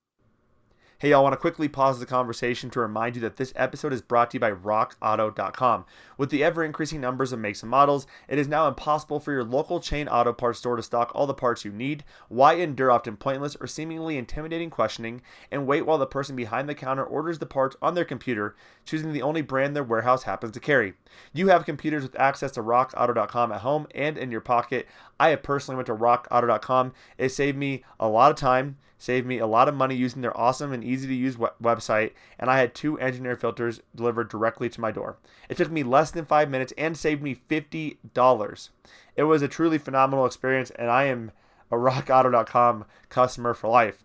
Hey, 1.00 1.14
I 1.14 1.19
want 1.19 1.33
to 1.33 1.38
quickly 1.38 1.66
pause 1.66 1.99
the 1.99 2.04
conversation 2.04 2.69
to 2.69 2.80
remind 2.80 3.16
you 3.16 3.23
that 3.23 3.37
this 3.38 3.54
episode 3.57 3.95
is 3.95 4.02
brought 4.02 4.30
to 4.33 4.35
you 4.35 4.40
by 4.40 4.50
RockAuto.com. 4.50 5.87
With 6.19 6.28
the 6.28 6.45
ever 6.45 6.62
increasing 6.62 7.00
numbers 7.00 7.33
of 7.33 7.38
makes 7.38 7.62
and 7.62 7.71
models, 7.71 8.07
it 8.28 8.38
is 8.38 8.47
now 8.47 8.69
impossible 8.69 9.19
for 9.19 9.33
your 9.33 9.42
local 9.42 9.80
chain 9.80 10.09
auto 10.09 10.35
parts 10.35 10.59
store 10.59 10.76
to 10.76 10.83
stock 10.83 11.11
all 11.14 11.26
the 11.26 11.33
parts 11.33 11.64
you 11.64 11.73
need. 11.73 12.04
Why 12.28 12.52
endure 12.52 12.90
often 12.90 13.16
pointless 13.16 13.57
or 13.57 13.66
seemingly 13.66 14.19
intimidating 14.19 14.69
questioning 14.69 15.23
and 15.50 15.66
wait 15.66 15.87
while 15.87 15.97
the 15.97 16.04
person 16.04 16.37
behind 16.37 16.69
the 16.69 16.75
counter 16.75 17.04
orders 17.04 17.38
the 17.38 17.47
parts 17.47 17.76
on 17.80 17.95
their 17.95 18.04
computer, 18.04 18.54
choosing 18.85 19.14
the 19.14 19.23
only 19.23 19.40
brand 19.40 19.75
their 19.75 19.83
warehouse 19.83 20.25
happens 20.25 20.52
to 20.52 20.61
carry? 20.61 20.92
You 21.33 21.49
have 21.49 21.64
computers 21.64 22.02
with 22.02 22.21
access 22.21 22.52
to 22.52 22.62
RockAuto.com 22.62 23.52
at 23.52 23.62
home 23.62 23.87
and 23.95 24.19
in 24.19 24.30
your 24.30 24.42
pocket. 24.42 24.87
I 25.19 25.30
have 25.30 25.42
personally 25.42 25.76
went 25.76 25.87
to 25.87 25.95
RockAuto.com. 25.95 26.92
It 27.16 27.30
saved 27.30 27.57
me 27.57 27.85
a 27.99 28.07
lot 28.07 28.30
of 28.30 28.37
time 28.37 28.76
saved 29.00 29.26
me 29.26 29.38
a 29.38 29.47
lot 29.47 29.66
of 29.66 29.75
money 29.75 29.95
using 29.95 30.21
their 30.21 30.38
awesome 30.38 30.73
and 30.73 30.85
easy 30.85 31.09
to 31.09 31.14
use 31.14 31.37
website, 31.37 32.12
and 32.38 32.50
I 32.50 32.59
had 32.59 32.75
two 32.75 32.99
engineer 32.99 33.35
filters 33.35 33.80
delivered 33.97 34.28
directly 34.28 34.69
to 34.69 34.80
my 34.80 34.92
door. 34.92 35.16
It 35.49 35.57
took 35.57 35.71
me 35.71 35.83
less 35.83 36.11
than 36.11 36.26
five 36.26 36.50
minutes 36.50 36.75
and 36.76 36.95
saved 36.95 37.23
me 37.23 37.35
$50. 37.35 38.69
It 39.16 39.23
was 39.23 39.40
a 39.40 39.49
truly 39.49 39.78
phenomenal 39.78 40.26
experience, 40.26 40.71
and 40.73 40.90
I 40.90 41.04
am 41.04 41.33
a 41.71 41.76
rockauto.com 41.76 42.85
customer 43.09 43.54
for 43.54 43.71
life. 43.71 44.04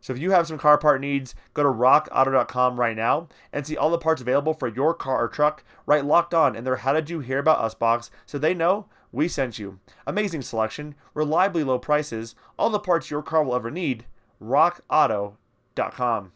So 0.00 0.12
if 0.12 0.20
you 0.20 0.30
have 0.30 0.46
some 0.46 0.56
car 0.56 0.78
part 0.78 1.00
needs, 1.00 1.34
go 1.52 1.64
to 1.64 1.68
rockauto.com 1.68 2.78
right 2.78 2.96
now 2.96 3.26
and 3.52 3.66
see 3.66 3.76
all 3.76 3.90
the 3.90 3.98
parts 3.98 4.22
available 4.22 4.54
for 4.54 4.68
your 4.68 4.94
car 4.94 5.24
or 5.24 5.28
truck 5.28 5.64
right 5.84 6.04
locked 6.04 6.32
on 6.32 6.54
in 6.54 6.62
their 6.62 6.76
How 6.76 6.92
Did 6.92 7.10
You 7.10 7.18
Hear 7.18 7.40
About 7.40 7.58
Us 7.58 7.74
box 7.74 8.08
so 8.24 8.38
they 8.38 8.54
know 8.54 8.86
we 9.10 9.26
sent 9.26 9.58
you. 9.58 9.80
Amazing 10.06 10.42
selection, 10.42 10.94
reliably 11.12 11.64
low 11.64 11.80
prices, 11.80 12.36
all 12.56 12.70
the 12.70 12.78
parts 12.78 13.10
your 13.10 13.22
car 13.22 13.42
will 13.42 13.56
ever 13.56 13.72
need 13.72 14.04
rockauto.com. 14.42 16.32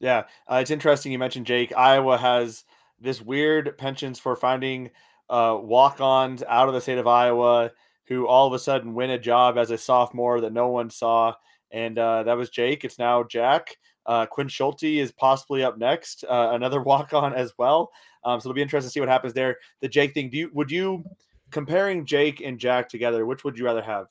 Yeah, 0.00 0.24
uh, 0.50 0.56
it's 0.56 0.70
interesting 0.70 1.10
you 1.10 1.18
mentioned 1.18 1.46
Jake. 1.46 1.72
Iowa 1.76 2.18
has 2.18 2.64
this 3.00 3.20
weird 3.20 3.76
penchant 3.78 4.18
for 4.18 4.36
finding 4.36 4.90
uh, 5.28 5.58
walk-ons 5.60 6.42
out 6.48 6.68
of 6.68 6.74
the 6.74 6.80
state 6.80 6.98
of 6.98 7.06
Iowa 7.06 7.72
who 8.08 8.26
all 8.26 8.46
of 8.46 8.54
a 8.54 8.58
sudden 8.58 8.94
win 8.94 9.10
a 9.10 9.18
job 9.18 9.58
as 9.58 9.70
a 9.70 9.78
sophomore 9.78 10.40
that 10.40 10.52
no 10.52 10.68
one 10.68 10.90
saw, 10.90 11.34
and 11.70 11.98
uh, 11.98 12.22
that 12.22 12.36
was 12.36 12.48
Jake. 12.48 12.84
It's 12.84 12.98
now 12.98 13.22
Jack. 13.22 13.76
Uh, 14.06 14.24
Quinn 14.24 14.48
Schulte 14.48 14.84
is 14.84 15.12
possibly 15.12 15.62
up 15.62 15.76
next, 15.76 16.24
uh, 16.24 16.50
another 16.52 16.82
walk-on 16.82 17.34
as 17.34 17.52
well. 17.58 17.90
Um, 18.24 18.40
so 18.40 18.48
it'll 18.48 18.54
be 18.54 18.62
interesting 18.62 18.88
to 18.88 18.92
see 18.92 19.00
what 19.00 19.10
happens 19.10 19.34
there. 19.34 19.58
The 19.80 19.88
Jake 19.88 20.14
thing. 20.14 20.30
Do 20.30 20.38
you 20.38 20.50
would 20.54 20.70
you 20.70 21.04
comparing 21.50 22.06
Jake 22.06 22.40
and 22.40 22.58
Jack 22.58 22.88
together? 22.88 23.26
Which 23.26 23.44
would 23.44 23.58
you 23.58 23.64
rather 23.64 23.82
have? 23.82 24.08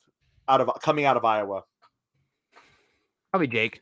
Out 0.48 0.60
of 0.60 0.70
coming 0.82 1.04
out 1.04 1.16
of 1.16 1.24
Iowa? 1.24 1.62
Probably 3.30 3.48
Jake. 3.48 3.80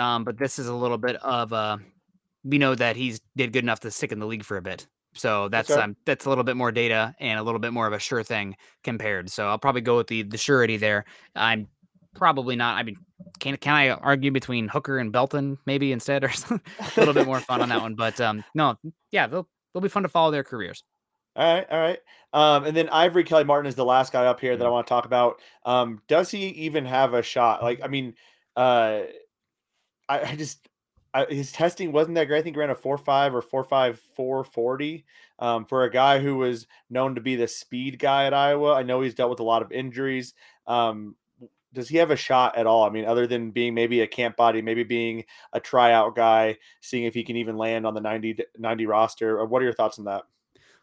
Um, 0.00 0.24
but 0.24 0.38
this 0.38 0.58
is 0.58 0.66
a 0.66 0.74
little 0.74 0.98
bit 0.98 1.16
of 1.16 1.52
uh 1.52 1.78
we 2.44 2.58
know 2.58 2.74
that 2.74 2.96
he's 2.96 3.20
did 3.36 3.52
good 3.52 3.64
enough 3.64 3.80
to 3.80 3.90
stick 3.90 4.12
in 4.12 4.20
the 4.20 4.26
league 4.26 4.44
for 4.44 4.56
a 4.56 4.62
bit. 4.62 4.86
So 5.14 5.48
that's 5.48 5.70
okay. 5.70 5.80
um, 5.80 5.96
that's 6.04 6.26
a 6.26 6.28
little 6.28 6.44
bit 6.44 6.56
more 6.56 6.70
data 6.70 7.14
and 7.20 7.40
a 7.40 7.42
little 7.42 7.58
bit 7.58 7.72
more 7.72 7.86
of 7.86 7.92
a 7.92 7.98
sure 7.98 8.22
thing 8.22 8.56
compared. 8.84 9.30
So 9.30 9.48
I'll 9.48 9.58
probably 9.58 9.80
go 9.80 9.96
with 9.96 10.06
the 10.06 10.22
the 10.22 10.38
surety 10.38 10.76
there. 10.76 11.04
I'm 11.34 11.68
probably 12.14 12.56
not. 12.56 12.76
I 12.78 12.82
mean, 12.82 12.96
can 13.40 13.56
can 13.56 13.74
I 13.74 13.90
argue 13.90 14.30
between 14.30 14.68
Hooker 14.68 14.98
and 14.98 15.12
Belton 15.12 15.58
maybe 15.66 15.92
instead 15.92 16.24
or 16.24 16.30
a 16.50 16.60
little 16.96 17.14
bit 17.14 17.26
more 17.26 17.40
fun 17.40 17.62
on 17.62 17.68
that 17.70 17.80
one. 17.80 17.94
But 17.94 18.20
um, 18.20 18.44
no, 18.54 18.76
yeah, 19.10 19.26
they'll 19.26 19.48
they'll 19.72 19.82
be 19.82 19.88
fun 19.88 20.02
to 20.02 20.08
follow 20.08 20.30
their 20.30 20.44
careers. 20.44 20.84
All 21.36 21.54
right, 21.54 21.66
all 21.70 21.78
right. 21.78 21.98
Um, 22.32 22.64
and 22.64 22.76
then 22.76 22.88
Ivory 22.88 23.24
Kelly 23.24 23.44
Martin 23.44 23.68
is 23.68 23.74
the 23.74 23.84
last 23.84 24.12
guy 24.12 24.26
up 24.26 24.40
here 24.40 24.56
that 24.56 24.66
I 24.66 24.70
want 24.70 24.86
to 24.86 24.88
talk 24.88 25.04
about. 25.04 25.40
Um, 25.64 26.00
does 26.08 26.30
he 26.30 26.48
even 26.48 26.86
have 26.86 27.14
a 27.14 27.22
shot? 27.22 27.62
Like, 27.62 27.80
I 27.82 27.88
mean, 27.88 28.14
uh, 28.56 29.02
I, 30.08 30.20
I 30.20 30.36
just 30.36 30.66
I, 31.12 31.26
his 31.26 31.52
testing 31.52 31.92
wasn't 31.92 32.14
that 32.16 32.26
great. 32.26 32.38
I 32.38 32.42
think 32.42 32.56
he 32.56 32.60
ran 32.60 32.70
a 32.70 32.74
four 32.74 32.98
five 32.98 33.34
or 33.34 33.42
four 33.42 33.64
five 33.64 34.00
four 34.14 34.44
forty. 34.44 35.04
Um, 35.38 35.66
for 35.66 35.84
a 35.84 35.90
guy 35.90 36.18
who 36.18 36.36
was 36.36 36.66
known 36.88 37.14
to 37.14 37.20
be 37.20 37.36
the 37.36 37.48
speed 37.48 37.98
guy 37.98 38.24
at 38.24 38.34
Iowa, 38.34 38.74
I 38.74 38.82
know 38.82 39.02
he's 39.02 39.14
dealt 39.14 39.30
with 39.30 39.40
a 39.40 39.44
lot 39.44 39.62
of 39.62 39.72
injuries. 39.72 40.32
Um, 40.66 41.16
does 41.74 41.88
he 41.88 41.98
have 41.98 42.10
a 42.10 42.16
shot 42.16 42.56
at 42.56 42.66
all? 42.66 42.84
I 42.84 42.90
mean, 42.90 43.04
other 43.04 43.26
than 43.26 43.50
being 43.50 43.74
maybe 43.74 44.00
a 44.00 44.06
camp 44.06 44.36
body, 44.36 44.62
maybe 44.62 44.82
being 44.82 45.24
a 45.52 45.60
tryout 45.60 46.14
guy, 46.16 46.56
seeing 46.80 47.04
if 47.04 47.12
he 47.12 47.22
can 47.22 47.36
even 47.36 47.58
land 47.58 47.86
on 47.86 47.92
the 47.92 48.00
90, 48.00 48.38
90 48.58 48.86
roster. 48.86 49.44
What 49.44 49.60
are 49.60 49.66
your 49.66 49.74
thoughts 49.74 49.98
on 49.98 50.06
that? 50.06 50.22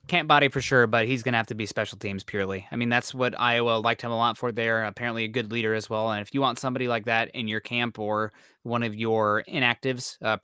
Can't 0.09 0.27
body 0.27 0.49
for 0.49 0.59
sure, 0.59 0.85
but 0.85 1.07
he's 1.07 1.23
going 1.23 1.31
to 1.31 1.37
have 1.37 1.47
to 1.47 1.55
be 1.55 1.65
special 1.65 1.97
teams 1.97 2.25
purely. 2.25 2.67
I 2.71 2.75
mean, 2.75 2.89
that's 2.89 3.13
what 3.13 3.39
Iowa 3.39 3.77
liked 3.77 4.01
him 4.01 4.11
a 4.11 4.17
lot 4.17 4.37
for 4.37 4.51
there. 4.51 4.83
Apparently, 4.83 5.23
a 5.23 5.29
good 5.29 5.51
leader 5.51 5.73
as 5.73 5.89
well. 5.89 6.11
And 6.11 6.21
if 6.21 6.33
you 6.33 6.41
want 6.41 6.59
somebody 6.59 6.89
like 6.89 7.05
that 7.05 7.29
in 7.33 7.47
your 7.47 7.61
camp 7.61 7.97
or 7.97 8.33
one 8.63 8.83
of 8.83 8.93
your 8.93 9.45
inactives, 9.47 10.17
uh, 10.21 10.37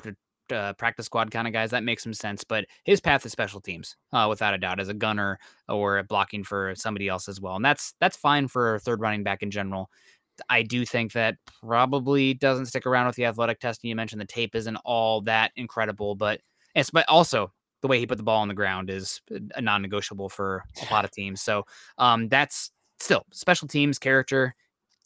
uh, 0.54 0.74
practice 0.74 1.08
squad 1.08 1.30
kind 1.30 1.46
of 1.46 1.54
guys, 1.54 1.72
that 1.72 1.84
makes 1.84 2.04
some 2.04 2.14
sense. 2.14 2.46
But 2.46 2.66
his 2.86 3.02
path 3.02 3.26
is 3.26 3.34
special 3.34 3.60
teams, 3.60 3.98
uh, 4.14 4.28
without 4.30 4.54
a 4.54 4.58
doubt, 4.58 4.80
as 4.80 4.88
a 4.88 4.94
gunner 4.94 5.38
or 5.68 6.02
blocking 6.04 6.46
for 6.46 6.74
somebody 6.76 7.10
else 7.10 7.28
as 7.28 7.42
well. 7.42 7.58
And 7.58 7.66
that's 7.66 7.94
that's 8.00 8.16
fine 8.16 8.48
for 8.48 8.76
a 8.76 8.80
third 8.80 9.02
running 9.02 9.24
back 9.24 9.44
in 9.44 9.52
general. 9.52 9.90
I 10.50 10.64
do 10.64 10.86
think 10.86 11.12
that 11.14 11.36
probably 11.62 12.34
doesn't 12.34 12.68
stick 12.68 12.86
around 12.86 13.08
with 13.08 13.18
the 13.18 13.26
athletic 13.26 13.60
testing. 13.60 13.90
You 13.90 13.96
mentioned 13.98 14.22
the 14.22 14.26
tape 14.26 14.56
isn't 14.56 14.78
all 14.86 15.20
that 15.24 15.52
incredible, 15.58 16.16
but 16.16 16.40
it's 16.76 16.92
but 16.92 17.06
also 17.10 17.52
the 17.82 17.88
way 17.88 18.00
he 18.00 18.06
put 18.06 18.18
the 18.18 18.24
ball 18.24 18.42
on 18.42 18.48
the 18.48 18.54
ground 18.54 18.90
is 18.90 19.22
a 19.56 19.62
non-negotiable 19.62 20.30
for 20.30 20.64
a 20.90 20.94
lot 20.94 21.06
of 21.06 21.12
teams. 21.12 21.42
So 21.42 21.66
um, 21.98 22.28
that's 22.28 22.72
still 23.00 23.26
special 23.32 23.68
teams 23.68 24.00
character. 24.00 24.56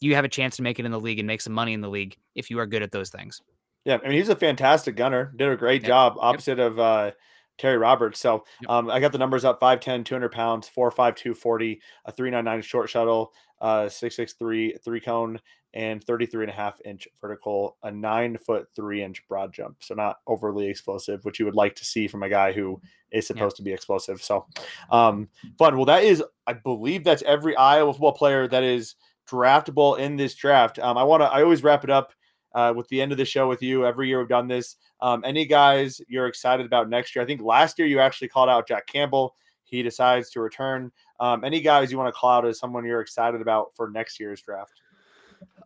You 0.00 0.14
have 0.14 0.24
a 0.24 0.28
chance 0.28 0.56
to 0.56 0.62
make 0.62 0.78
it 0.78 0.84
in 0.84 0.92
the 0.92 1.00
league 1.00 1.18
and 1.18 1.26
make 1.26 1.40
some 1.40 1.52
money 1.52 1.72
in 1.72 1.80
the 1.80 1.88
league 1.88 2.16
if 2.34 2.50
you 2.50 2.58
are 2.58 2.66
good 2.66 2.82
at 2.82 2.90
those 2.90 3.10
things. 3.10 3.40
Yeah, 3.84 3.98
I 4.02 4.08
mean 4.08 4.18
he's 4.18 4.28
a 4.28 4.36
fantastic 4.36 4.96
gunner. 4.96 5.32
Did 5.36 5.50
a 5.50 5.56
great 5.56 5.82
yep. 5.82 5.88
job 5.88 6.16
opposite 6.18 6.58
yep. 6.58 6.72
of 6.72 6.78
uh, 6.78 7.10
Terry 7.58 7.78
Roberts. 7.78 8.20
So 8.20 8.44
um, 8.68 8.90
I 8.90 9.00
got 9.00 9.12
the 9.12 9.18
numbers 9.18 9.44
up 9.44 9.60
5'10, 9.60 10.04
200 10.04 10.30
pounds, 10.30 10.68
4'5, 10.68 10.94
240, 10.96 11.80
a 12.04 12.12
399 12.12 12.62
short 12.62 12.90
shuttle, 12.90 13.32
uh, 13.60 13.88
663 13.88 14.76
three 14.84 15.00
cone, 15.00 15.40
and 15.72 16.02
33 16.04 16.44
and 16.44 16.50
a 16.50 16.54
half 16.54 16.80
inch 16.84 17.08
vertical, 17.20 17.76
a 17.82 17.90
nine 17.90 18.36
foot 18.38 18.66
three 18.74 19.02
inch 19.02 19.26
broad 19.28 19.52
jump. 19.52 19.76
So 19.80 19.94
not 19.94 20.16
overly 20.26 20.66
explosive, 20.68 21.24
which 21.24 21.38
you 21.38 21.44
would 21.44 21.54
like 21.54 21.74
to 21.76 21.84
see 21.84 22.08
from 22.08 22.22
a 22.22 22.28
guy 22.28 22.52
who 22.52 22.80
is 23.10 23.26
supposed 23.26 23.56
yeah. 23.56 23.58
to 23.58 23.62
be 23.62 23.72
explosive. 23.72 24.22
So 24.22 24.46
um, 24.90 25.28
fun. 25.58 25.76
Well, 25.76 25.86
that 25.86 26.04
is, 26.04 26.22
I 26.46 26.54
believe 26.54 27.04
that's 27.04 27.22
every 27.22 27.56
Iowa 27.56 27.92
football 27.92 28.12
player 28.12 28.48
that 28.48 28.62
is 28.62 28.96
draftable 29.28 29.98
in 29.98 30.16
this 30.16 30.34
draft. 30.34 30.78
Um, 30.78 30.98
I 30.98 31.02
want 31.02 31.22
to, 31.22 31.26
I 31.26 31.42
always 31.42 31.62
wrap 31.62 31.84
it 31.84 31.90
up 31.90 32.12
uh, 32.54 32.72
with 32.74 32.88
the 32.88 33.00
end 33.00 33.12
of 33.12 33.18
the 33.18 33.24
show 33.24 33.48
with 33.48 33.62
you. 33.62 33.86
Every 33.86 34.08
year 34.08 34.18
we've 34.20 34.28
done 34.28 34.48
this. 34.48 34.76
Um, 35.00 35.22
any 35.24 35.44
guys 35.44 36.00
you're 36.08 36.26
excited 36.26 36.66
about 36.66 36.88
next 36.88 37.14
year? 37.14 37.22
I 37.22 37.26
think 37.26 37.42
last 37.42 37.78
year 37.78 37.88
you 37.88 38.00
actually 38.00 38.28
called 38.28 38.48
out 38.48 38.68
Jack 38.68 38.86
Campbell. 38.86 39.34
He 39.64 39.82
decides 39.82 40.30
to 40.30 40.40
return. 40.40 40.92
Um, 41.20 41.44
any 41.44 41.60
guys 41.60 41.90
you 41.90 41.98
want 41.98 42.14
to 42.14 42.18
call 42.18 42.30
out 42.30 42.46
as 42.46 42.58
someone 42.58 42.84
you're 42.84 43.00
excited 43.00 43.40
about 43.40 43.72
for 43.74 43.90
next 43.90 44.20
year's 44.20 44.40
draft? 44.40 44.72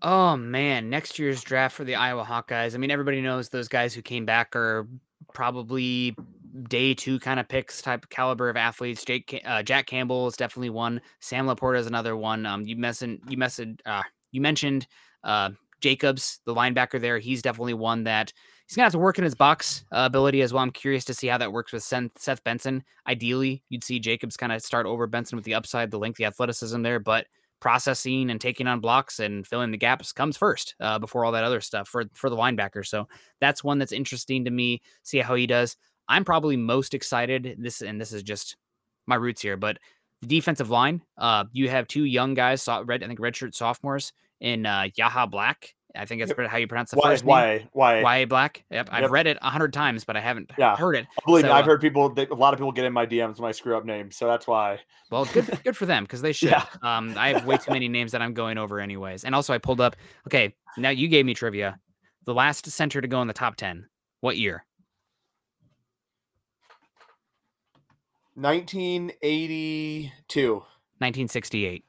Oh 0.02 0.36
man, 0.36 0.90
next 0.90 1.18
year's 1.18 1.42
draft 1.42 1.76
for 1.76 1.84
the 1.84 1.94
Iowa 1.94 2.24
Hawkeyes. 2.24 2.74
I 2.74 2.78
mean, 2.78 2.90
everybody 2.90 3.20
knows 3.20 3.48
those 3.48 3.68
guys 3.68 3.94
who 3.94 4.02
came 4.02 4.24
back 4.24 4.54
are 4.54 4.88
probably 5.34 6.16
day 6.68 6.94
two 6.94 7.18
kind 7.20 7.38
of 7.38 7.48
picks 7.48 7.82
type 7.82 8.08
caliber 8.08 8.48
of 8.48 8.56
athletes. 8.56 9.04
Jake, 9.04 9.40
uh, 9.44 9.62
Jack 9.62 9.86
Campbell 9.86 10.26
is 10.26 10.36
definitely 10.36 10.70
one. 10.70 11.00
Sam 11.20 11.46
LaPorta 11.46 11.78
is 11.78 11.86
another 11.86 12.16
one. 12.16 12.46
Um, 12.46 12.62
you 12.62 12.76
mentioned 12.76 13.20
you 13.28 13.36
mentioned 13.36 13.82
uh, 13.84 14.02
you 14.30 14.40
mentioned 14.40 14.86
uh, 15.24 15.50
Jacobs, 15.80 16.40
the 16.44 16.54
linebacker 16.54 17.00
there. 17.00 17.18
He's 17.18 17.42
definitely 17.42 17.74
one 17.74 18.04
that 18.04 18.32
he's 18.66 18.76
gonna 18.76 18.84
have 18.84 18.92
to 18.92 18.98
work 18.98 19.18
in 19.18 19.24
his 19.24 19.34
box 19.34 19.84
uh, 19.92 20.04
ability 20.06 20.42
as 20.42 20.52
well. 20.52 20.62
I'm 20.62 20.70
curious 20.70 21.04
to 21.06 21.14
see 21.14 21.26
how 21.26 21.38
that 21.38 21.52
works 21.52 21.72
with 21.72 21.82
Seth 21.82 22.44
Benson. 22.44 22.84
Ideally, 23.06 23.62
you'd 23.68 23.84
see 23.84 23.98
Jacobs 23.98 24.36
kind 24.36 24.52
of 24.52 24.62
start 24.62 24.86
over 24.86 25.06
Benson 25.06 25.36
with 25.36 25.44
the 25.44 25.54
upside, 25.54 25.90
the 25.90 25.98
length, 25.98 26.16
the 26.16 26.24
athleticism 26.24 26.82
there, 26.82 27.00
but 27.00 27.26
processing 27.60 28.30
and 28.30 28.40
taking 28.40 28.66
on 28.66 28.80
blocks 28.80 29.18
and 29.18 29.46
filling 29.46 29.70
the 29.70 29.76
gaps 29.76 30.12
comes 30.12 30.36
first 30.36 30.74
uh, 30.80 30.98
before 30.98 31.24
all 31.24 31.32
that 31.32 31.44
other 31.44 31.60
stuff 31.60 31.88
for 31.88 32.04
for 32.14 32.30
the 32.30 32.36
linebacker. 32.36 32.86
So 32.86 33.08
that's 33.40 33.64
one 33.64 33.78
that's 33.78 33.92
interesting 33.92 34.44
to 34.44 34.50
me. 34.50 34.82
See 35.02 35.18
how 35.18 35.34
he 35.34 35.46
does. 35.46 35.76
I'm 36.08 36.24
probably 36.24 36.56
most 36.56 36.94
excited. 36.94 37.56
This 37.58 37.82
and 37.82 38.00
this 38.00 38.12
is 38.12 38.22
just 38.22 38.56
my 39.06 39.16
roots 39.16 39.42
here, 39.42 39.56
but 39.56 39.78
the 40.20 40.28
defensive 40.28 40.70
line. 40.70 41.02
Uh, 41.16 41.44
you 41.52 41.68
have 41.68 41.86
two 41.86 42.04
young 42.04 42.34
guys, 42.34 42.68
red 42.84 43.02
I 43.02 43.06
think 43.06 43.20
redshirt 43.20 43.54
sophomores 43.54 44.12
in 44.40 44.66
uh, 44.66 44.88
Yahya 44.94 45.26
Black 45.26 45.74
I 45.98 46.04
think 46.04 46.20
that's 46.20 46.32
yep. 46.36 46.48
how 46.48 46.58
you 46.58 46.68
pronounce 46.68 46.90
the 46.90 46.98
why, 46.98 47.10
first 47.10 47.24
name. 47.24 47.68
Why? 47.72 48.02
Why 48.02 48.24
Black? 48.24 48.64
Yep. 48.70 48.88
I've 48.92 49.02
yep. 49.02 49.10
read 49.10 49.26
it 49.26 49.36
a 49.42 49.50
hundred 49.50 49.72
times, 49.72 50.04
but 50.04 50.16
I 50.16 50.20
haven't 50.20 50.52
yeah. 50.58 50.76
heard 50.76 50.94
it. 50.94 51.06
Believe 51.24 51.42
so, 51.42 51.48
me, 51.48 51.54
I've 51.54 51.64
heard 51.64 51.80
people. 51.80 52.10
They, 52.10 52.26
a 52.26 52.34
lot 52.34 52.52
of 52.54 52.58
people 52.58 52.72
get 52.72 52.84
in 52.84 52.92
my 52.92 53.06
DMs 53.06 53.40
when 53.40 53.48
I 53.48 53.52
screw 53.52 53.76
up 53.76 53.84
names, 53.84 54.16
so 54.16 54.26
that's 54.26 54.46
why. 54.46 54.80
Well, 55.10 55.24
good, 55.26 55.60
good 55.64 55.76
for 55.76 55.86
them 55.86 56.04
because 56.04 56.22
they 56.22 56.32
should. 56.32 56.50
Yeah. 56.50 56.64
Um, 56.82 57.14
I 57.16 57.30
have 57.30 57.46
way 57.46 57.56
too 57.56 57.72
many 57.72 57.88
names 57.88 58.12
that 58.12 58.22
I'm 58.22 58.34
going 58.34 58.58
over 58.58 58.78
anyways, 58.80 59.24
and 59.24 59.34
also 59.34 59.54
I 59.54 59.58
pulled 59.58 59.80
up. 59.80 59.96
Okay, 60.26 60.54
now 60.76 60.90
you 60.90 61.08
gave 61.08 61.24
me 61.24 61.34
trivia. 61.34 61.78
The 62.24 62.34
last 62.34 62.70
center 62.70 63.00
to 63.00 63.08
go 63.08 63.22
in 63.22 63.28
the 63.28 63.34
top 63.34 63.56
ten. 63.56 63.86
What 64.20 64.36
year? 64.36 64.64
1982. 68.34 70.52
1968. 70.52 71.84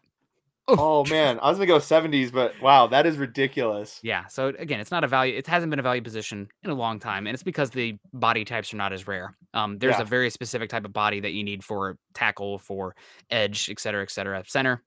Oh 0.77 1.05
man, 1.05 1.39
I 1.41 1.49
was 1.49 1.58
gonna 1.58 1.67
go 1.67 1.79
70s, 1.79 2.32
but 2.32 2.53
wow, 2.62 2.88
that 2.88 3.05
is 3.05 3.17
ridiculous. 3.17 3.99
Yeah. 4.03 4.27
So 4.27 4.47
again, 4.58 4.79
it's 4.79 4.91
not 4.91 5.03
a 5.03 5.08
value. 5.08 5.36
It 5.36 5.47
hasn't 5.47 5.69
been 5.69 5.79
a 5.79 5.84
value 5.84 6.01
position 6.01 6.47
in 6.63 6.69
a 6.69 6.75
long 6.75 6.99
time, 6.99 7.27
and 7.27 7.34
it's 7.34 7.43
because 7.43 7.69
the 7.71 7.97
body 8.13 8.45
types 8.45 8.73
are 8.73 8.77
not 8.77 8.93
as 8.93 9.08
rare. 9.08 9.36
Um, 9.53 9.77
there's 9.79 9.95
yeah. 9.95 10.03
a 10.03 10.05
very 10.05 10.29
specific 10.29 10.69
type 10.69 10.86
of 10.86 10.93
body 10.93 11.19
that 11.21 11.32
you 11.32 11.43
need 11.43 11.63
for 11.63 11.97
tackle, 12.13 12.60
for 12.60 12.95
edge, 13.29 13.69
et 13.69 13.79
cetera, 13.79 14.03
et 14.03 14.12
cetera. 14.12 14.43
Center, 14.47 14.84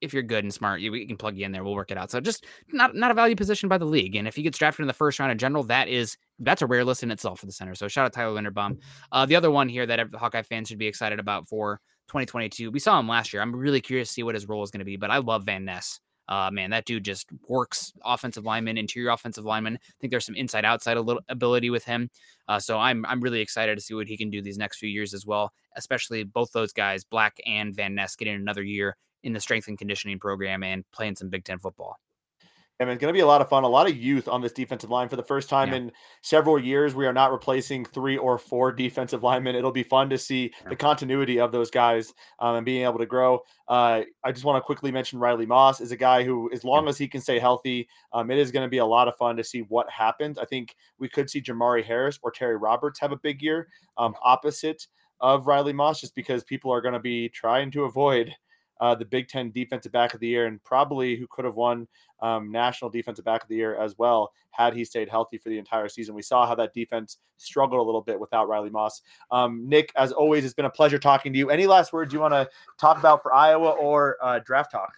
if 0.00 0.12
you're 0.12 0.22
good 0.22 0.44
and 0.44 0.54
smart, 0.54 0.80
you 0.80 1.06
can 1.06 1.16
plug 1.16 1.36
you 1.36 1.44
in 1.44 1.52
there. 1.52 1.64
We'll 1.64 1.74
work 1.74 1.90
it 1.90 1.98
out. 1.98 2.10
So 2.10 2.20
just 2.20 2.46
not 2.72 2.94
not 2.94 3.10
a 3.10 3.14
value 3.14 3.36
position 3.36 3.68
by 3.68 3.78
the 3.78 3.84
league. 3.84 4.14
And 4.14 4.28
if 4.28 4.36
he 4.36 4.42
gets 4.42 4.58
drafted 4.58 4.84
in 4.84 4.86
the 4.86 4.92
first 4.92 5.18
round 5.18 5.32
in 5.32 5.38
general, 5.38 5.64
that 5.64 5.88
is 5.88 6.16
that's 6.38 6.62
a 6.62 6.66
rare 6.66 6.84
list 6.84 7.02
in 7.02 7.10
itself 7.10 7.40
for 7.40 7.46
the 7.46 7.52
center. 7.52 7.74
So 7.74 7.88
shout 7.88 8.06
out 8.06 8.12
Tyler 8.12 8.40
Linderbaum. 8.40 8.78
Uh, 9.10 9.26
the 9.26 9.36
other 9.36 9.50
one 9.50 9.68
here 9.68 9.86
that 9.86 10.10
the 10.10 10.18
Hawkeye 10.18 10.42
fans 10.42 10.68
should 10.68 10.78
be 10.78 10.86
excited 10.86 11.18
about 11.18 11.48
for 11.48 11.80
2022. 12.08 12.70
We 12.70 12.80
saw 12.80 12.98
him 12.98 13.08
last 13.08 13.32
year. 13.32 13.42
I'm 13.42 13.54
really 13.54 13.80
curious 13.80 14.08
to 14.08 14.14
see 14.14 14.22
what 14.22 14.34
his 14.34 14.48
role 14.48 14.62
is 14.62 14.70
going 14.70 14.80
to 14.80 14.84
be, 14.84 14.96
but 14.96 15.10
I 15.10 15.18
love 15.18 15.44
Van 15.44 15.64
Ness. 15.64 16.00
Uh, 16.28 16.50
man, 16.52 16.70
that 16.70 16.84
dude 16.84 17.04
just 17.04 17.28
works 17.48 17.92
offensive 18.04 18.44
lineman, 18.44 18.76
interior 18.76 19.10
offensive 19.10 19.46
lineman. 19.46 19.76
I 19.76 19.94
think 19.98 20.10
there's 20.10 20.26
some 20.26 20.34
inside 20.34 20.64
outside 20.64 20.98
ability 21.28 21.70
with 21.70 21.84
him. 21.84 22.10
Uh, 22.48 22.58
so 22.58 22.78
I'm 22.78 23.06
I'm 23.06 23.20
really 23.20 23.40
excited 23.40 23.76
to 23.76 23.82
see 23.82 23.94
what 23.94 24.08
he 24.08 24.18
can 24.18 24.28
do 24.28 24.42
these 24.42 24.58
next 24.58 24.78
few 24.78 24.90
years 24.90 25.14
as 25.14 25.24
well. 25.24 25.52
Especially 25.74 26.24
both 26.24 26.52
those 26.52 26.72
guys, 26.72 27.02
Black 27.02 27.38
and 27.46 27.74
Van 27.74 27.94
Ness, 27.94 28.14
getting 28.14 28.34
another 28.34 28.62
year 28.62 28.96
in 29.22 29.32
the 29.32 29.40
strength 29.40 29.68
and 29.68 29.78
conditioning 29.78 30.18
program 30.18 30.62
and 30.62 30.84
playing 30.92 31.16
some 31.16 31.30
Big 31.30 31.44
Ten 31.44 31.58
football. 31.58 31.96
I 32.80 32.84
mean, 32.84 32.92
it's 32.92 33.00
going 33.00 33.12
to 33.12 33.16
be 33.16 33.22
a 33.22 33.26
lot 33.26 33.40
of 33.40 33.48
fun. 33.48 33.64
A 33.64 33.68
lot 33.68 33.88
of 33.88 33.96
youth 33.96 34.28
on 34.28 34.40
this 34.40 34.52
defensive 34.52 34.88
line 34.88 35.08
for 35.08 35.16
the 35.16 35.22
first 35.22 35.48
time 35.48 35.70
yeah. 35.70 35.76
in 35.76 35.92
several 36.22 36.60
years. 36.60 36.94
We 36.94 37.06
are 37.06 37.12
not 37.12 37.32
replacing 37.32 37.84
three 37.84 38.16
or 38.16 38.38
four 38.38 38.70
defensive 38.70 39.24
linemen. 39.24 39.56
It'll 39.56 39.72
be 39.72 39.82
fun 39.82 40.08
to 40.10 40.18
see 40.18 40.52
the 40.68 40.76
continuity 40.76 41.40
of 41.40 41.50
those 41.50 41.72
guys 41.72 42.12
um, 42.38 42.54
and 42.54 42.64
being 42.64 42.84
able 42.84 42.98
to 42.98 43.06
grow. 43.06 43.40
Uh, 43.66 44.02
I 44.22 44.30
just 44.30 44.44
want 44.44 44.62
to 44.62 44.64
quickly 44.64 44.92
mention 44.92 45.18
Riley 45.18 45.44
Moss 45.44 45.80
is 45.80 45.90
a 45.90 45.96
guy 45.96 46.22
who, 46.22 46.50
as 46.52 46.62
long 46.62 46.84
yeah. 46.84 46.90
as 46.90 46.98
he 46.98 47.08
can 47.08 47.20
stay 47.20 47.40
healthy, 47.40 47.88
um, 48.12 48.30
it 48.30 48.38
is 48.38 48.52
going 48.52 48.64
to 48.64 48.70
be 48.70 48.78
a 48.78 48.86
lot 48.86 49.08
of 49.08 49.16
fun 49.16 49.36
to 49.36 49.44
see 49.44 49.62
what 49.62 49.90
happens. 49.90 50.38
I 50.38 50.44
think 50.44 50.76
we 50.98 51.08
could 51.08 51.28
see 51.28 51.42
Jermari 51.42 51.84
Harris 51.84 52.20
or 52.22 52.30
Terry 52.30 52.56
Roberts 52.56 53.00
have 53.00 53.10
a 53.10 53.16
big 53.16 53.42
year 53.42 53.68
um, 53.96 54.14
opposite 54.22 54.86
of 55.20 55.48
Riley 55.48 55.72
Moss, 55.72 56.00
just 56.00 56.14
because 56.14 56.44
people 56.44 56.72
are 56.72 56.80
going 56.80 56.94
to 56.94 57.00
be 57.00 57.28
trying 57.28 57.72
to 57.72 57.84
avoid 57.84 58.32
uh, 58.80 58.94
the 58.94 59.04
Big 59.04 59.28
Ten 59.28 59.50
Defensive 59.50 59.92
Back 59.92 60.14
of 60.14 60.20
the 60.20 60.28
Year, 60.28 60.46
and 60.46 60.62
probably 60.64 61.16
who 61.16 61.26
could 61.28 61.44
have 61.44 61.54
won 61.54 61.88
um, 62.20 62.50
National 62.50 62.90
Defensive 62.90 63.24
Back 63.24 63.42
of 63.42 63.48
the 63.48 63.56
Year 63.56 63.76
as 63.80 63.96
well 63.98 64.32
had 64.50 64.74
he 64.74 64.84
stayed 64.84 65.08
healthy 65.08 65.38
for 65.38 65.48
the 65.50 65.58
entire 65.58 65.88
season. 65.88 66.14
We 66.14 66.22
saw 66.22 66.46
how 66.46 66.54
that 66.56 66.74
defense 66.74 67.18
struggled 67.36 67.80
a 67.80 67.84
little 67.84 68.02
bit 68.02 68.18
without 68.18 68.48
Riley 68.48 68.70
Moss. 68.70 69.02
Um, 69.30 69.68
Nick, 69.68 69.92
as 69.96 70.12
always, 70.12 70.44
it's 70.44 70.54
been 70.54 70.64
a 70.64 70.70
pleasure 70.70 70.98
talking 70.98 71.32
to 71.32 71.38
you. 71.38 71.50
Any 71.50 71.66
last 71.66 71.92
words 71.92 72.12
you 72.12 72.20
want 72.20 72.34
to 72.34 72.48
talk 72.76 72.98
about 72.98 73.22
for 73.22 73.32
Iowa 73.32 73.70
or 73.70 74.16
uh, 74.20 74.40
draft 74.40 74.72
talk? 74.72 74.92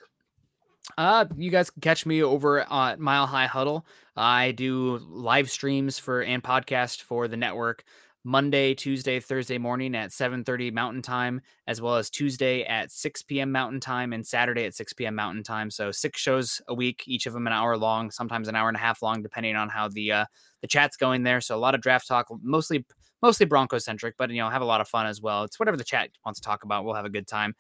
Uh, 0.97 1.27
you 1.37 1.51
guys 1.51 1.71
can 1.71 1.81
catch 1.81 2.07
me 2.07 2.23
over 2.23 2.61
at 2.73 2.99
Mile 2.99 3.27
High 3.27 3.47
Huddle. 3.47 3.87
I 4.17 4.53
do 4.53 4.99
live 5.09 5.51
streams 5.51 5.99
for 5.99 6.23
and 6.23 6.43
podcast 6.43 7.03
for 7.03 7.29
the 7.29 7.37
network. 7.37 7.85
Monday, 8.23 8.75
Tuesday, 8.75 9.19
Thursday 9.19 9.57
morning 9.57 9.95
at 9.95 10.11
7:30 10.13 10.71
Mountain 10.71 11.03
Time, 11.03 11.41
as 11.67 11.81
well 11.81 11.97
as 11.97 12.11
Tuesday 12.11 12.65
at 12.65 12.91
6 12.91 13.23
p.m. 13.23 13.51
Mountain 13.51 13.81
Time 13.81 14.13
and 14.13 14.27
Saturday 14.27 14.65
at 14.67 14.75
6 14.75 14.93
p.m. 14.93 15.15
Mountain 15.15 15.43
Time. 15.43 15.71
So 15.71 15.91
six 15.91 16.21
shows 16.21 16.61
a 16.69 16.75
week, 16.75 17.05
each 17.07 17.27
of 17.27 17.33
them 17.33 17.47
an 17.47 17.53
hour 17.53 17.77
long, 17.79 18.11
sometimes 18.11 18.49
an 18.49 18.57
hour 18.57 18.69
and 18.69 18.77
a 18.77 18.81
half 18.81 19.01
long, 19.01 19.23
depending 19.23 19.57
on 19.57 19.71
how 19.71 19.89
the 19.89 20.13
uh, 20.13 20.25
the 20.61 20.67
chat's 20.67 20.97
going 20.99 21.23
there. 21.23 21.41
So 21.41 21.57
a 21.57 21.59
lot 21.59 21.75
of 21.75 21.81
draft 21.81 22.07
talk, 22.07 22.29
mostly 22.43 22.85
mostly 23.23 23.47
Bronco 23.47 23.79
centric, 23.79 24.17
but 24.19 24.31
you 24.31 24.39
know 24.43 24.51
have 24.51 24.63
a 24.63 24.67
lot 24.67 24.83
of 24.83 24.89
fun 24.89 25.07
as 25.07 25.23
well. 25.23 25.45
It's 25.45 25.59
whatever 25.59 25.79
the 25.79 25.85
chat 25.85 26.11
wants 26.25 26.41
to 26.41 26.45
talk 26.47 26.63
about. 26.63 26.85
We'll 26.85 26.95
have 26.95 27.07
a 27.07 27.11
good 27.11 27.27
time, 27.27 27.55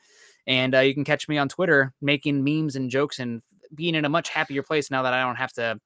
and 0.47 0.75
uh, 0.75 0.81
you 0.81 0.93
can 0.93 1.05
catch 1.05 1.29
me 1.29 1.39
on 1.39 1.49
Twitter 1.49 1.95
making 2.03 2.45
memes 2.45 2.77
and 2.77 2.91
jokes 2.91 3.19
and 3.19 3.41
being 3.75 3.95
in 3.95 4.05
a 4.05 4.09
much 4.09 4.29
happier 4.29 4.63
place 4.63 4.91
now 4.91 5.03
that 5.05 5.15
I 5.15 5.23
don't 5.23 5.37
have 5.37 5.53
to 5.55 5.81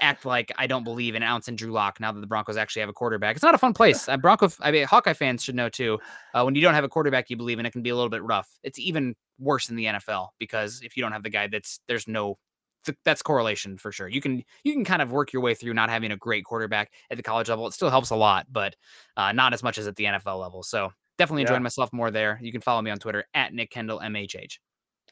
act 0.00 0.24
like 0.24 0.52
I 0.56 0.66
don't 0.66 0.84
believe 0.84 1.14
an 1.14 1.22
ounce 1.22 1.48
in 1.48 1.56
Drew 1.56 1.72
Lock 1.72 2.00
now 2.00 2.12
that 2.12 2.20
the 2.20 2.26
Broncos 2.26 2.56
actually 2.56 2.80
have 2.80 2.88
a 2.88 2.94
quarterback. 2.94 3.36
It's 3.36 3.42
not 3.42 3.54
a 3.54 3.58
fun 3.58 3.74
place. 3.74 4.08
Uh, 4.08 4.16
Bronco, 4.16 4.50
I 4.60 4.70
mean, 4.70 4.86
Hawkeye 4.86 5.12
fans 5.12 5.42
should 5.42 5.54
know 5.54 5.68
too. 5.68 5.98
Uh, 6.34 6.42
when 6.44 6.54
you 6.54 6.62
don't 6.62 6.74
have 6.74 6.84
a 6.84 6.88
quarterback 6.88 7.30
you 7.30 7.36
believe 7.36 7.58
in, 7.58 7.66
it 7.66 7.72
can 7.72 7.82
be 7.82 7.90
a 7.90 7.94
little 7.94 8.10
bit 8.10 8.22
rough. 8.22 8.48
It's 8.62 8.78
even 8.78 9.14
worse 9.38 9.68
in 9.68 9.76
the 9.76 9.84
NFL 9.86 10.28
because 10.38 10.80
if 10.82 10.96
you 10.96 11.02
don't 11.02 11.12
have 11.12 11.22
the 11.22 11.30
guy 11.30 11.46
that's 11.46 11.80
there's 11.88 12.08
no 12.08 12.36
that's 13.04 13.22
correlation 13.22 13.78
for 13.78 13.90
sure. 13.90 14.08
You 14.08 14.20
can 14.20 14.42
you 14.64 14.72
can 14.72 14.84
kind 14.84 15.02
of 15.02 15.10
work 15.10 15.32
your 15.32 15.42
way 15.42 15.54
through 15.54 15.74
not 15.74 15.90
having 15.90 16.12
a 16.12 16.16
great 16.16 16.44
quarterback 16.44 16.92
at 17.10 17.16
the 17.16 17.22
college 17.22 17.48
level. 17.48 17.66
It 17.66 17.72
still 17.72 17.90
helps 17.90 18.10
a 18.10 18.16
lot, 18.16 18.46
but 18.50 18.76
uh, 19.16 19.32
not 19.32 19.52
as 19.52 19.62
much 19.62 19.78
as 19.78 19.86
at 19.86 19.96
the 19.96 20.04
NFL 20.04 20.40
level. 20.40 20.62
So 20.62 20.90
definitely 21.18 21.42
enjoying 21.42 21.60
yeah. 21.60 21.64
myself 21.64 21.92
more 21.92 22.10
there. 22.10 22.38
You 22.42 22.52
can 22.52 22.60
follow 22.60 22.82
me 22.82 22.90
on 22.90 22.98
Twitter 22.98 23.24
at 23.34 23.52
Nick 23.52 23.70
Kendall 23.70 24.00
MHH. 24.00 24.58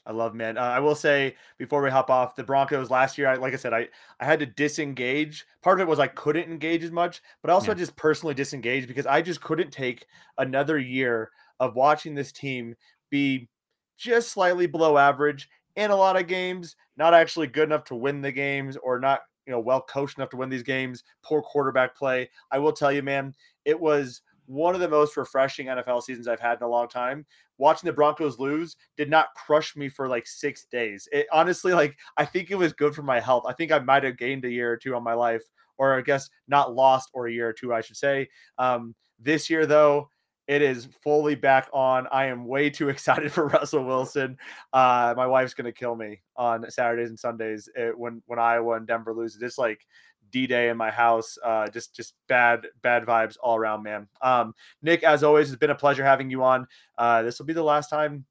I 0.07 0.13
love 0.13 0.35
man. 0.35 0.59
Uh, 0.59 0.63
I 0.63 0.81
will 0.81 0.95
say 0.95 1.35
before 1.57 1.83
we 1.83 1.91
hop 1.91 2.11
off 2.11 2.37
the 2.37 2.45
Broncos 2.45 2.91
last 2.91 3.17
year, 3.17 3.29
I, 3.29 3.35
like 3.37 3.55
I 3.55 3.57
said, 3.57 3.73
I 3.73 3.89
I 4.21 4.25
had 4.25 4.41
to 4.41 4.47
disengage. 4.47 5.47
Part 5.63 5.81
of 5.81 5.87
it 5.87 5.91
was 5.91 5.99
I 5.99 6.09
couldn't 6.09 6.51
engage 6.51 6.85
as 6.85 6.91
much, 6.91 7.23
but 7.43 7.51
also 7.51 7.69
yeah. 7.69 7.79
just 7.79 7.97
personally 7.97 8.35
disengage 8.35 8.87
because 8.87 9.07
I 9.07 9.23
just 9.23 9.41
couldn't 9.41 9.73
take 9.73 10.07
another 10.37 10.79
year 10.79 11.31
of 11.59 11.75
watching 11.75 12.15
this 12.15 12.33
team 12.33 12.75
be 13.11 13.49
just 13.97 14.31
slightly 14.31 14.67
below 14.67 14.99
average 14.99 15.49
in 15.77 15.91
a 15.91 15.97
lot 15.97 16.17
of 16.17 16.27
games, 16.27 16.77
not 16.97 17.15
actually 17.15 17.47
good 17.47 17.65
enough 17.65 17.85
to 17.85 17.95
win 17.95 18.21
the 18.21 18.33
games 18.33 18.77
or 18.77 18.99
not, 18.99 19.23
you 19.47 19.53
know, 19.53 19.61
well 19.61 19.81
coached 19.81 20.19
enough 20.19 20.31
to 20.31 20.37
win 20.37 20.51
these 20.51 20.63
games, 20.63 21.03
poor 21.23 21.43
quarterback 21.43 21.97
play. 21.97 22.29
I 22.51 22.59
will 22.59 22.73
tell 22.73 22.93
you, 22.93 23.03
man, 23.03 23.35
it 23.65 23.79
was 23.79 24.23
one 24.47 24.75
of 24.75 24.81
the 24.81 24.89
most 24.89 25.17
refreshing 25.17 25.67
NFL 25.67 26.03
seasons 26.03 26.29
I've 26.29 26.41
had 26.41 26.59
in 26.59 26.65
a 26.65 26.69
long 26.69 26.89
time. 26.89 27.25
Watching 27.59 27.87
the 27.87 27.93
Broncos 27.93 28.39
lose 28.39 28.77
did 28.97 29.09
not 29.09 29.29
crush 29.37 29.77
me 29.77 29.89
for 29.89 30.09
like 30.09 30.27
six 30.27 30.67
days. 30.71 31.09
It 31.13 31.27
honestly, 31.33 31.73
like, 31.73 31.97
I 32.17 32.25
think 32.25 32.51
it 32.51 32.57
was 32.57 32.73
good 32.73 32.95
for 32.95 33.03
my 33.03 33.21
health. 33.21 33.45
I 33.47 33.53
think 33.53 33.73
I 33.73 33.79
might 33.79 34.05
have 34.05 34.19
gained 34.19 34.45
a 34.45 34.51
year 34.51 34.73
or 34.73 34.77
two 34.77 34.95
on 34.95 35.03
my 35.03 35.15
life, 35.15 35.43
or 35.79 35.97
I 35.97 36.01
guess 36.01 36.29
not 36.49 36.75
lost 36.75 37.11
or 37.15 37.27
a 37.27 37.33
year 37.33 37.49
or 37.49 37.53
two, 37.53 37.73
I 37.73 37.81
should 37.81 37.97
say. 37.97 38.29
Um, 38.59 38.95
this 39.19 39.49
year, 39.49 39.67
though, 39.67 40.09
it 40.47 40.61
is 40.61 40.89
fully 41.03 41.35
back 41.35 41.69
on. 41.73 42.07
I 42.13 42.27
am 42.27 42.47
way 42.47 42.71
too 42.71 42.89
excited 42.91 43.33
for 43.33 43.49
Russell 43.49 43.85
Wilson. 43.85 44.37
Uh, 44.73 45.15
my 45.17 45.27
wife's 45.27 45.55
gonna 45.55 45.73
kill 45.73 45.97
me 45.97 46.21
on 46.37 46.71
Saturdays 46.71 47.09
and 47.09 47.19
Sundays 47.19 47.69
it, 47.75 47.81
eh, 47.81 47.91
when 47.97 48.23
when 48.27 48.39
Iowa 48.39 48.77
and 48.77 48.87
Denver 48.87 49.15
lose. 49.15 49.39
It's 49.41 49.59
like 49.59 49.87
D 50.35 50.49
Day 50.49 50.69
in 50.69 50.77
my 50.77 50.91
house. 50.91 51.39
Uh, 51.43 51.69
just 51.69 51.95
just 51.95 52.15
bad 52.29 52.67
bad 52.83 53.05
vibes 53.05 53.37
all 53.41 53.57
around, 53.57 53.85
man. 53.85 54.09
Um, 54.21 54.53
Nick, 54.83 55.05
as 55.05 55.23
always, 55.23 55.51
it's 55.51 55.59
been 55.59 55.71
a 55.71 55.77
pleasure 55.77 56.05
having 56.05 56.29
you 56.29 56.43
on. 56.43 56.67
Uh, 56.99 57.23
this 57.23 57.39
will 57.39 57.47
be 57.47 57.53
the 57.53 57.63
last 57.63 57.89
time 57.89 58.25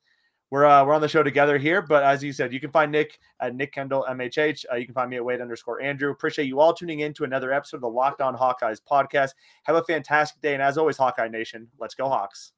we're 0.51 0.65
uh, 0.65 0.85
we're 0.85 0.93
on 0.93 0.99
the 0.99 1.07
show 1.07 1.23
together 1.23 1.57
here. 1.57 1.81
But 1.81 2.03
as 2.03 2.21
you 2.21 2.33
said, 2.33 2.51
you 2.51 2.59
can 2.59 2.71
find 2.71 2.91
Nick 2.91 3.17
at 3.39 3.55
Nick 3.55 3.71
Kendall 3.71 4.05
MHH. 4.09 4.65
Uh, 4.69 4.75
you 4.75 4.85
can 4.85 4.93
find 4.93 5.09
me 5.09 5.15
at 5.15 5.23
Wade 5.23 5.39
underscore 5.39 5.81
Andrew. 5.81 6.11
Appreciate 6.11 6.45
you 6.45 6.59
all 6.59 6.73
tuning 6.73 6.99
in 6.99 7.13
to 7.13 7.23
another 7.23 7.53
episode 7.53 7.77
of 7.77 7.81
the 7.81 7.89
Locked 7.89 8.19
On 8.19 8.35
Hawkeyes 8.35 8.81
podcast. 8.81 9.31
Have 9.63 9.77
a 9.77 9.83
fantastic 9.85 10.41
day, 10.41 10.53
and 10.53 10.61
as 10.61 10.77
always, 10.77 10.97
Hawkeye 10.97 11.29
Nation, 11.29 11.69
let's 11.79 11.95
go 11.95 12.09
Hawks. 12.09 12.51